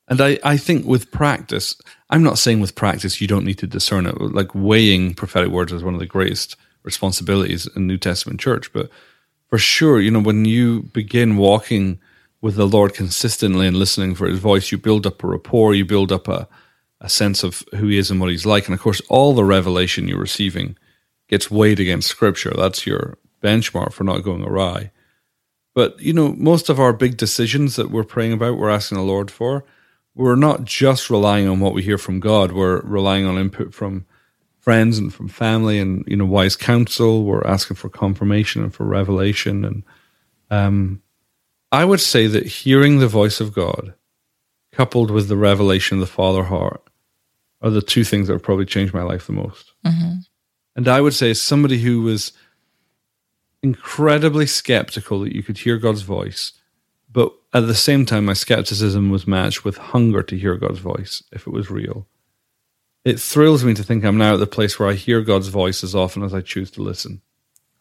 and 0.08 0.20
I 0.20 0.38
I 0.44 0.56
think 0.56 0.86
with 0.86 1.10
practice, 1.10 1.74
I'm 2.08 2.22
not 2.22 2.38
saying 2.38 2.60
with 2.60 2.74
practice 2.74 3.20
you 3.20 3.26
don't 3.26 3.44
need 3.44 3.58
to 3.58 3.66
discern 3.66 4.06
it. 4.06 4.18
Like 4.20 4.54
weighing 4.54 5.14
prophetic 5.14 5.50
words 5.50 5.72
is 5.72 5.82
one 5.84 5.94
of 5.94 6.00
the 6.00 6.06
greatest 6.06 6.56
responsibilities 6.84 7.68
in 7.76 7.86
New 7.86 7.98
Testament 7.98 8.40
church, 8.40 8.72
but 8.72 8.88
for 9.50 9.58
sure, 9.58 10.00
you 10.00 10.10
know, 10.10 10.20
when 10.20 10.44
you 10.44 10.82
begin 10.94 11.36
walking 11.36 11.98
with 12.40 12.54
the 12.54 12.66
Lord 12.68 12.94
consistently 12.94 13.66
and 13.66 13.76
listening 13.76 14.14
for 14.14 14.26
his 14.28 14.38
voice, 14.38 14.70
you 14.72 14.78
build 14.78 15.06
up 15.06 15.22
a 15.22 15.26
rapport, 15.26 15.74
you 15.74 15.84
build 15.84 16.12
up 16.12 16.28
a, 16.28 16.46
a 17.00 17.08
sense 17.08 17.42
of 17.42 17.62
who 17.76 17.88
he 17.88 17.98
is 17.98 18.10
and 18.10 18.20
what 18.20 18.30
he's 18.30 18.46
like. 18.46 18.66
And 18.66 18.74
of 18.74 18.80
course, 18.80 19.00
all 19.08 19.34
the 19.34 19.44
revelation 19.44 20.08
you're 20.08 20.18
receiving 20.18 20.76
gets 21.28 21.50
weighed 21.50 21.80
against 21.80 22.08
scripture. 22.08 22.52
That's 22.56 22.86
your 22.86 23.18
benchmark 23.42 23.92
for 23.92 24.04
not 24.04 24.24
going 24.24 24.42
awry. 24.42 24.90
But, 25.74 26.00
you 26.00 26.12
know, 26.12 26.32
most 26.32 26.68
of 26.68 26.80
our 26.80 26.92
big 26.92 27.16
decisions 27.16 27.76
that 27.76 27.90
we're 27.90 28.04
praying 28.04 28.32
about, 28.32 28.58
we're 28.58 28.70
asking 28.70 28.98
the 28.98 29.04
Lord 29.04 29.30
for, 29.30 29.64
we're 30.14 30.34
not 30.34 30.64
just 30.64 31.10
relying 31.10 31.46
on 31.46 31.60
what 31.60 31.74
we 31.74 31.82
hear 31.82 31.98
from 31.98 32.18
God, 32.18 32.50
we're 32.50 32.80
relying 32.80 33.26
on 33.26 33.38
input 33.38 33.72
from 33.72 34.06
friends 34.68 34.98
and 34.98 35.14
from 35.14 35.28
family 35.28 35.78
and 35.78 36.04
you 36.06 36.14
know 36.14 36.26
wise 36.26 36.54
counsel 36.54 37.24
we're 37.24 37.46
asking 37.46 37.74
for 37.74 37.88
confirmation 37.88 38.62
and 38.62 38.74
for 38.74 38.84
revelation 38.84 39.64
and 39.64 39.82
um 40.50 41.00
i 41.72 41.84
would 41.86 42.00
say 42.00 42.26
that 42.26 42.46
hearing 42.46 42.98
the 42.98 43.08
voice 43.08 43.40
of 43.40 43.54
god 43.54 43.94
coupled 44.72 45.10
with 45.10 45.26
the 45.28 45.36
revelation 45.38 45.96
of 45.96 46.00
the 46.00 46.06
father 46.06 46.44
heart 46.44 46.87
are 47.62 47.70
the 47.70 47.82
two 47.82 48.04
things 48.04 48.26
that 48.26 48.34
have 48.34 48.42
probably 48.42 48.66
changed 48.66 48.94
my 48.94 49.02
life 49.02 49.26
the 49.26 49.32
most 49.32 49.72
mm-hmm. 49.84 50.18
and 50.76 50.88
i 50.88 51.00
would 51.00 51.14
say 51.14 51.30
as 51.30 51.40
somebody 51.40 51.78
who 51.78 52.02
was 52.02 52.32
incredibly 53.62 54.46
skeptical 54.46 55.20
that 55.20 55.34
you 55.34 55.42
could 55.42 55.58
hear 55.58 55.78
god's 55.78 56.02
voice 56.02 56.52
but 57.10 57.32
at 57.52 57.66
the 57.66 57.74
same 57.74 58.04
time 58.04 58.24
my 58.24 58.32
skepticism 58.32 59.10
was 59.10 59.26
matched 59.26 59.64
with 59.64 59.76
hunger 59.76 60.22
to 60.22 60.38
hear 60.38 60.56
god's 60.56 60.78
voice 60.78 61.22
if 61.32 61.46
it 61.46 61.52
was 61.52 61.70
real 61.70 62.06
it 63.08 63.18
thrills 63.18 63.64
me 63.64 63.72
to 63.72 63.82
think 63.82 64.04
I'm 64.04 64.18
now 64.18 64.34
at 64.34 64.40
the 64.40 64.46
place 64.46 64.78
where 64.78 64.88
I 64.88 64.92
hear 64.92 65.22
God's 65.22 65.48
voice 65.48 65.82
as 65.82 65.94
often 65.94 66.22
as 66.22 66.34
I 66.34 66.42
choose 66.42 66.70
to 66.72 66.82
listen. 66.82 67.22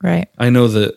Right. 0.01 0.29
I 0.37 0.49
know 0.49 0.69
that, 0.69 0.95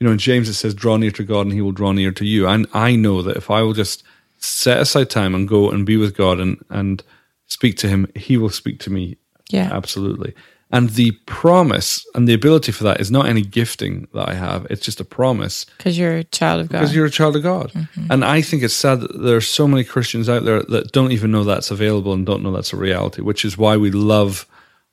you 0.00 0.06
know, 0.06 0.10
in 0.10 0.18
James 0.18 0.48
it 0.48 0.54
says, 0.54 0.74
draw 0.74 0.96
near 0.96 1.12
to 1.12 1.22
God 1.22 1.42
and 1.42 1.52
he 1.52 1.60
will 1.60 1.70
draw 1.70 1.92
near 1.92 2.10
to 2.12 2.24
you. 2.24 2.48
And 2.48 2.66
I 2.72 2.96
know 2.96 3.22
that 3.22 3.36
if 3.36 3.52
I 3.52 3.62
will 3.62 3.74
just 3.74 4.02
set 4.38 4.80
aside 4.80 5.10
time 5.10 5.32
and 5.32 5.46
go 5.46 5.70
and 5.70 5.86
be 5.86 5.96
with 5.96 6.16
God 6.16 6.40
and, 6.40 6.64
and 6.70 7.04
speak 7.48 7.76
to 7.78 7.88
him, 7.88 8.06
he 8.14 8.36
will 8.36 8.50
speak 8.50 8.78
to 8.80 8.90
me. 8.90 9.16
Yeah. 9.50 9.68
Absolutely. 9.72 10.34
And 10.70 10.90
the 10.90 11.12
promise 11.24 12.06
and 12.14 12.28
the 12.28 12.34
ability 12.34 12.72
for 12.72 12.84
that 12.84 13.00
is 13.00 13.10
not 13.10 13.24
any 13.26 13.40
gifting 13.40 14.06
that 14.12 14.28
I 14.28 14.34
have. 14.34 14.66
It's 14.68 14.84
just 14.84 15.00
a 15.00 15.04
promise 15.04 15.64
Because 15.78 15.98
you're 15.98 16.16
a 16.18 16.24
child 16.24 16.60
of 16.60 16.68
God. 16.68 16.80
because 16.80 16.94
you're 16.94 17.06
a 17.06 17.10
child 17.10 17.36
of 17.36 17.42
God. 17.42 17.72
Mm-hmm. 17.72 18.12
And 18.12 18.22
I 18.22 18.42
think 18.42 18.62
it's 18.62 18.74
sad 18.74 19.00
that 19.00 19.22
there 19.22 19.36
are 19.36 19.40
so 19.40 19.66
many 19.66 19.82
Christians 19.82 20.28
out 20.28 20.44
there 20.44 20.62
that 20.64 20.92
don't 20.92 21.12
even 21.12 21.30
know 21.30 21.42
that's 21.44 21.70
available 21.70 22.12
and 22.12 22.26
don't 22.26 22.42
know 22.42 22.52
that's 22.52 22.74
a 22.74 22.76
reality, 22.76 23.22
which 23.22 23.46
is 23.46 23.56
why 23.56 23.78
we 23.78 23.90
love 23.90 24.44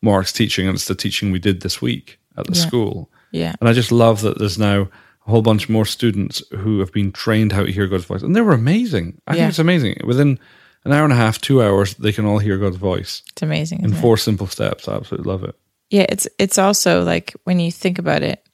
Mark's 0.01 0.31
teaching. 0.31 0.65
And 0.65 0.75
it's 0.75 0.87
the 0.87 0.95
teaching 0.95 1.31
we 1.31 1.39
did 1.39 1.59
this 1.61 1.81
week 1.81 2.19
at 2.37 2.47
the 2.47 2.53
Yeah. 2.55 2.65
school. 2.67 3.11
yeah. 3.31 3.53
And 3.59 3.67
I 3.67 3.73
just 3.73 3.91
love 3.91 4.21
that 4.21 4.39
there's 4.39 4.57
now 4.57 4.83
a 5.27 5.29
whole 5.29 5.41
bunch 5.41 5.67
more 5.67 5.85
students 5.85 6.41
who 6.51 6.79
have 6.79 6.93
been 6.93 7.11
trained 7.11 7.51
how 7.51 7.63
to 7.63 7.71
hear 7.71 7.87
God's 7.87 8.05
voice. 8.05 8.21
And 8.21 8.33
they 8.33 8.39
were 8.41 8.53
amazing. 8.53 9.19
I 9.27 9.33
Yeah. 9.33 9.39
think 9.41 9.49
it's 9.49 9.59
amazing. 9.59 9.97
Within 10.05 10.39
an 10.85 10.91
hour 10.93 11.03
and 11.03 11.13
a 11.13 11.15
half, 11.17 11.41
two 11.41 11.61
hours, 11.61 11.95
they 11.95 12.11
can 12.13 12.25
all 12.25 12.37
hear 12.39 12.57
God's 12.57 12.77
voice 12.77 13.23
It's 13.31 13.41
amazing. 13.41 13.79
in 13.79 13.85
isn't 13.85 13.97
it? 13.97 14.01
four 14.01 14.17
simple 14.17 14.47
steps. 14.47 14.87
I 14.87 14.95
absolutely 14.95 15.29
love 15.31 15.43
it. 15.43 15.55
Yeah, 15.89 16.05
it's 16.09 16.27
it's 16.39 16.57
also 16.57 17.03
like 17.03 17.33
when 17.43 17.59
you 17.59 17.71
think 17.71 17.99
about 17.99 18.23
it, 18.23 18.47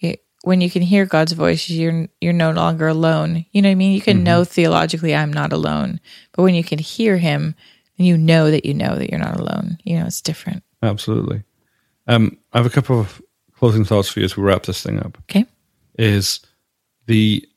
it, 0.00 0.24
when 0.42 0.60
you 0.60 0.68
can 0.70 0.82
hear 0.82 1.06
God's 1.06 1.32
voice, 1.32 1.68
you're 1.70 2.08
you're 2.20 2.32
no 2.34 2.50
longer 2.52 2.88
alone. 2.88 3.46
You 3.52 3.62
know 3.62 3.68
what 3.68 3.72
I 3.72 3.76
mean? 3.76 3.92
You 3.92 4.00
can 4.02 4.22
know 4.22 4.44
theologically, 4.44 5.14
I'm 5.14 5.32
not 5.32 5.52
alone, 5.52 6.00
but 6.32 6.42
when 6.42 6.54
you 6.54 6.62
can 6.64 6.78
hear 6.78 7.16
Him, 7.16 7.54
then 7.96 8.06
you 8.06 8.16
know 8.18 8.50
that 8.50 8.64
you 8.66 8.74
know 8.74 8.96
that 8.96 9.10
you're 9.10 9.18
not 9.20 9.38
alone. 9.40 9.78
You 9.84 9.98
know, 10.00 10.06
it's 10.06 10.20
different. 10.20 10.62
Absolutely. 10.82 11.42
Um, 12.06 12.36
I 12.52 12.58
have 12.58 12.66
a 12.66 12.70
couple 12.70 13.00
of 13.00 13.22
closing 13.58 13.84
thoughts 13.86 14.10
for 14.10 14.20
you 14.20 14.24
as 14.26 14.36
we 14.36 14.42
wrap 14.42 14.64
this 14.64 14.82
thing 14.82 14.98
up. 14.98 15.16
Okay. 15.30 15.46
is 15.98 16.40
the 17.06 17.48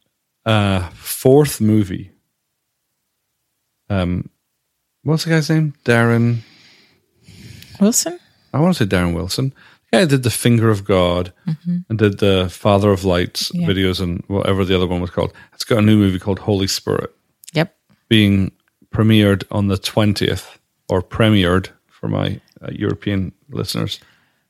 uh, 0.45 0.87
fourth 0.91 1.59
movie. 1.59 2.11
Um, 3.89 4.29
what's 5.03 5.23
the 5.23 5.29
guy's 5.31 5.49
name? 5.49 5.73
Darren. 5.85 6.39
Wilson. 7.79 8.19
I 8.53 8.59
want 8.59 8.75
to 8.75 8.83
say 8.83 8.89
Darren 8.89 9.13
Wilson. 9.13 9.53
The 9.91 9.99
guy 9.99 10.05
did 10.05 10.23
the 10.23 10.29
Finger 10.29 10.69
of 10.69 10.83
God 10.83 11.31
and 11.89 11.97
did 11.97 12.19
the 12.19 12.49
Father 12.49 12.91
of 12.91 13.05
Lights 13.05 13.51
Yeah. 13.53 13.67
videos 13.67 14.01
and 14.01 14.23
whatever 14.27 14.65
the 14.65 14.75
other 14.75 14.87
one 14.87 15.01
was 15.01 15.11
called. 15.11 15.31
It's 15.53 15.63
got 15.63 15.79
a 15.79 15.81
new 15.81 15.97
movie 15.97 16.19
called 16.19 16.39
Holy 16.39 16.67
Spirit 16.67 17.13
Yep. 17.53 17.75
being 18.09 18.51
premiered 18.93 19.43
on 19.51 19.67
the 19.67 19.77
twentieth 19.77 20.59
or 20.89 21.01
premiered 21.01 21.69
for 21.87 22.07
my 22.07 22.41
uh, 22.61 22.69
European 22.71 23.31
listeners 23.49 23.99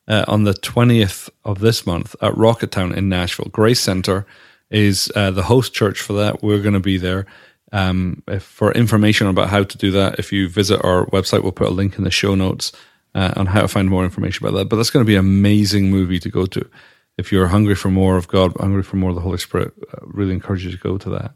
uh, 0.08 0.24
on 0.28 0.44
the 0.44 0.54
20th 0.54 1.30
of 1.44 1.60
this 1.60 1.86
month 1.86 2.16
at 2.22 2.34
Rocketown 2.34 2.96
in 2.96 3.10
Nashville. 3.10 3.50
Grace 3.52 3.80
Center 3.82 4.26
is 4.70 5.12
uh, 5.16 5.32
the 5.32 5.44
host 5.44 5.74
church 5.74 6.00
for 6.02 6.14
that. 6.14 6.42
We're 6.44 6.62
going 6.62 6.74
to 6.76 6.80
be 6.80 6.98
there. 6.98 7.26
Um, 7.72 8.24
if, 8.28 8.44
for 8.44 8.72
information 8.72 9.28
about 9.28 9.50
how 9.50 9.64
to 9.64 9.78
do 9.78 9.92
that, 9.92 10.20
if 10.20 10.32
you 10.32 10.48
visit 10.48 10.84
our 10.84 11.06
website, 11.08 11.44
we'll 11.44 11.52
put 11.52 11.68
a 11.68 11.72
link 11.72 11.98
in 11.98 12.04
the 12.04 12.12
show 12.12 12.36
notes 12.36 12.72
uh, 13.14 13.34
on 13.36 13.48
how 13.48 13.62
to 13.62 13.68
find 13.68 13.90
more 13.90 14.04
information 14.04 14.46
about 14.46 14.58
that. 14.58 14.70
But 14.70 14.78
that's 14.78 14.90
going 14.90 15.06
to 15.06 15.08
be 15.08 15.16
an 15.16 15.26
amazing 15.26 15.90
movie 15.90 16.20
to 16.20 16.30
go 16.30 16.46
to. 16.46 16.70
If 17.18 17.32
you're 17.32 17.48
hungry 17.48 17.76
for 17.76 17.90
more 17.90 18.16
of 18.16 18.28
God, 18.28 18.54
hungry 18.60 18.84
for 18.84 18.96
more 18.98 19.10
of 19.10 19.16
the 19.16 19.22
Holy 19.22 19.40
Spirit, 19.40 19.74
uh, 19.92 19.98
really 20.04 20.34
encourage 20.34 20.64
you 20.64 20.72
to 20.72 20.78
go 20.78 20.98
to 20.98 21.10
that. 21.10 21.34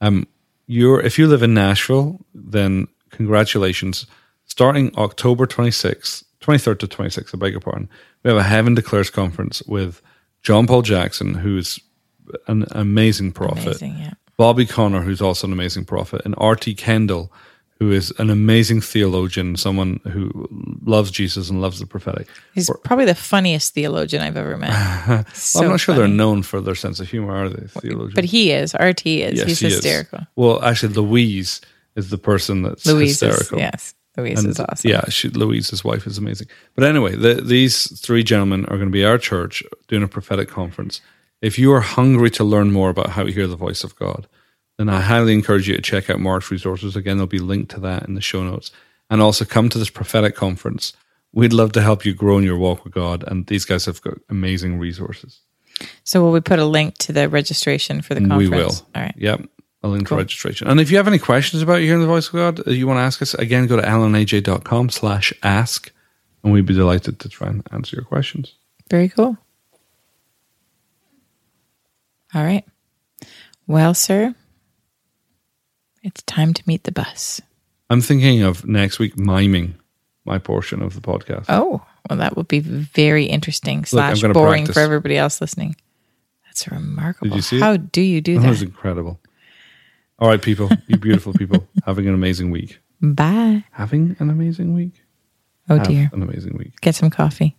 Um, 0.00 0.26
you're 0.66 1.00
if 1.00 1.18
you 1.18 1.26
live 1.26 1.42
in 1.42 1.54
Nashville, 1.54 2.24
then 2.34 2.86
congratulations. 3.10 4.06
Starting 4.46 4.96
October 4.96 5.46
26th, 5.46 6.24
23rd 6.40 6.78
to 6.78 6.86
26th, 6.86 7.34
I 7.34 7.38
beg 7.38 7.52
your 7.52 7.60
pardon, 7.60 7.88
we 8.22 8.30
have 8.30 8.38
a 8.38 8.42
Heaven 8.42 8.74
Declares 8.74 9.10
conference 9.10 9.62
with 9.62 10.00
John 10.42 10.66
Paul 10.66 10.82
Jackson, 10.82 11.34
who's 11.34 11.80
an 12.46 12.66
amazing 12.70 13.32
prophet. 13.32 13.66
Amazing. 13.66 13.98
Yeah. 13.98 14.14
Bobby 14.36 14.66
Conner, 14.66 15.00
who's 15.00 15.22
also 15.22 15.46
an 15.46 15.52
amazing 15.52 15.84
prophet, 15.84 16.22
and 16.24 16.34
R.T. 16.38 16.74
Kendall, 16.74 17.32
who 17.78 17.90
is 17.92 18.12
an 18.18 18.30
amazing 18.30 18.80
theologian, 18.80 19.56
someone 19.56 20.00
who 20.10 20.48
loves 20.84 21.10
Jesus 21.10 21.50
and 21.50 21.60
loves 21.60 21.80
the 21.80 21.86
prophetic. 21.86 22.28
He's 22.54 22.70
probably 22.84 23.04
the 23.04 23.14
funniest 23.14 23.74
theologian 23.74 24.22
I've 24.22 24.36
ever 24.36 24.56
met. 24.56 24.70
well, 25.08 25.64
I'm 25.64 25.70
not 25.70 25.80
sure 25.80 25.94
they're 25.94 26.08
known 26.08 26.42
for 26.42 26.60
their 26.60 26.74
sense 26.74 27.00
of 27.00 27.10
humor, 27.10 27.34
are 27.34 27.48
they? 27.48 27.66
Theologians? 27.66 28.14
But 28.14 28.24
he 28.24 28.52
is. 28.52 28.74
RT 28.74 29.06
is. 29.06 29.38
Yes, 29.38 29.46
He's 29.46 29.58
he 29.60 29.66
hysterical. 29.66 30.20
Is. 30.20 30.26
Well, 30.36 30.62
actually, 30.62 30.94
Louise 30.94 31.60
is 31.96 32.10
the 32.10 32.18
person 32.18 32.62
that's 32.62 32.86
Louise 32.86 33.20
hysterical. 33.20 33.58
Is, 33.58 33.62
yes. 33.62 33.94
Louise 34.16 34.38
and, 34.38 34.48
is 34.48 34.60
awesome. 34.60 34.90
Yeah, 34.90 35.08
she, 35.08 35.28
Louise, 35.28 35.70
his 35.70 35.84
wife, 35.84 36.06
is 36.06 36.18
amazing. 36.18 36.46
But 36.74 36.84
anyway, 36.84 37.16
the, 37.16 37.34
these 37.34 38.00
three 38.00 38.22
gentlemen 38.22 38.64
are 38.66 38.76
going 38.76 38.88
to 38.88 38.92
be 38.92 39.04
our 39.04 39.18
church 39.18 39.62
doing 39.88 40.04
a 40.04 40.08
prophetic 40.08 40.48
conference. 40.48 41.00
If 41.44 41.58
you 41.58 41.72
are 41.72 41.80
hungry 41.80 42.30
to 42.30 42.44
learn 42.44 42.72
more 42.72 42.88
about 42.88 43.10
how 43.10 43.24
to 43.24 43.30
hear 43.30 43.46
the 43.46 43.54
voice 43.54 43.84
of 43.84 43.94
God, 43.96 44.26
then 44.78 44.88
I 44.88 45.02
highly 45.02 45.34
encourage 45.34 45.68
you 45.68 45.76
to 45.76 45.82
check 45.82 46.08
out 46.08 46.18
Mark's 46.18 46.50
resources. 46.50 46.96
Again, 46.96 47.18
there'll 47.18 47.26
be 47.26 47.38
linked 47.38 47.70
to 47.72 47.80
that 47.80 48.08
in 48.08 48.14
the 48.14 48.22
show 48.22 48.42
notes. 48.42 48.70
And 49.10 49.20
also 49.20 49.44
come 49.44 49.68
to 49.68 49.78
this 49.78 49.90
prophetic 49.90 50.34
conference. 50.34 50.94
We'd 51.32 51.52
love 51.52 51.72
to 51.72 51.82
help 51.82 52.06
you 52.06 52.14
grow 52.14 52.38
in 52.38 52.44
your 52.44 52.56
walk 52.56 52.82
with 52.84 52.94
God. 52.94 53.24
And 53.26 53.46
these 53.46 53.66
guys 53.66 53.84
have 53.84 54.00
got 54.00 54.14
amazing 54.30 54.78
resources. 54.78 55.40
So 56.02 56.22
will 56.22 56.32
we 56.32 56.40
put 56.40 56.58
a 56.58 56.64
link 56.64 56.96
to 56.98 57.12
the 57.12 57.28
registration 57.28 58.00
for 58.00 58.14
the 58.14 58.20
conference? 58.20 58.50
We 58.50 58.56
will. 58.56 58.70
All 58.94 59.02
right. 59.02 59.14
Yep 59.16 59.48
a 59.82 59.88
link 59.88 60.06
cool. 60.06 60.16
to 60.16 60.22
registration. 60.22 60.66
And 60.66 60.80
if 60.80 60.90
you 60.90 60.96
have 60.96 61.06
any 61.06 61.18
questions 61.18 61.60
about 61.60 61.80
hearing 61.80 62.00
the 62.00 62.06
voice 62.06 62.28
of 62.28 62.32
God, 62.32 62.66
uh, 62.66 62.70
you 62.70 62.86
want 62.86 62.96
to 62.96 63.02
ask 63.02 63.20
us, 63.20 63.34
again, 63.34 63.66
go 63.66 63.76
to 63.76 63.82
alanaj.com 63.82 64.88
slash 64.88 65.32
ask, 65.42 65.92
and 66.42 66.54
we'd 66.54 66.64
be 66.64 66.72
delighted 66.72 67.20
to 67.20 67.28
try 67.28 67.48
and 67.48 67.62
answer 67.70 67.94
your 67.94 68.04
questions. 68.06 68.54
Very 68.88 69.10
cool. 69.10 69.36
All 72.34 72.42
right. 72.42 72.64
Well, 73.66 73.94
sir, 73.94 74.34
it's 76.02 76.22
time 76.22 76.52
to 76.52 76.62
meet 76.66 76.84
the 76.84 76.92
bus. 76.92 77.40
I'm 77.88 78.00
thinking 78.00 78.42
of 78.42 78.66
next 78.66 78.98
week 78.98 79.16
miming 79.18 79.76
my 80.24 80.38
portion 80.38 80.82
of 80.82 80.94
the 80.94 81.00
podcast. 81.00 81.46
Oh, 81.48 81.84
well, 82.08 82.18
that 82.18 82.36
would 82.36 82.48
be 82.48 82.58
very 82.58 83.24
interesting 83.26 83.84
slash 83.84 84.20
boring 84.20 84.64
practice. 84.64 84.74
for 84.74 84.80
everybody 84.80 85.16
else 85.16 85.40
listening. 85.40 85.76
That's 86.44 86.68
remarkable. 86.68 87.28
Did 87.28 87.36
you 87.36 87.42
see 87.42 87.60
How 87.60 87.72
it? 87.72 87.92
do 87.92 88.00
you 88.00 88.20
do 88.20 88.32
oh, 88.32 88.36
that? 88.36 88.42
That 88.42 88.50
was 88.50 88.62
incredible. 88.62 89.20
All 90.18 90.28
right, 90.28 90.40
people, 90.40 90.70
you 90.86 90.96
beautiful 90.96 91.32
people, 91.38 91.66
having 91.86 92.06
an 92.08 92.14
amazing 92.14 92.50
week. 92.50 92.80
Bye. 93.00 93.64
Having 93.72 94.16
an 94.18 94.30
amazing 94.30 94.74
week. 94.74 95.02
Oh, 95.68 95.78
Have 95.78 95.88
dear. 95.88 96.10
An 96.12 96.22
amazing 96.22 96.56
week. 96.56 96.80
Get 96.80 96.94
some 96.94 97.10
coffee. 97.10 97.56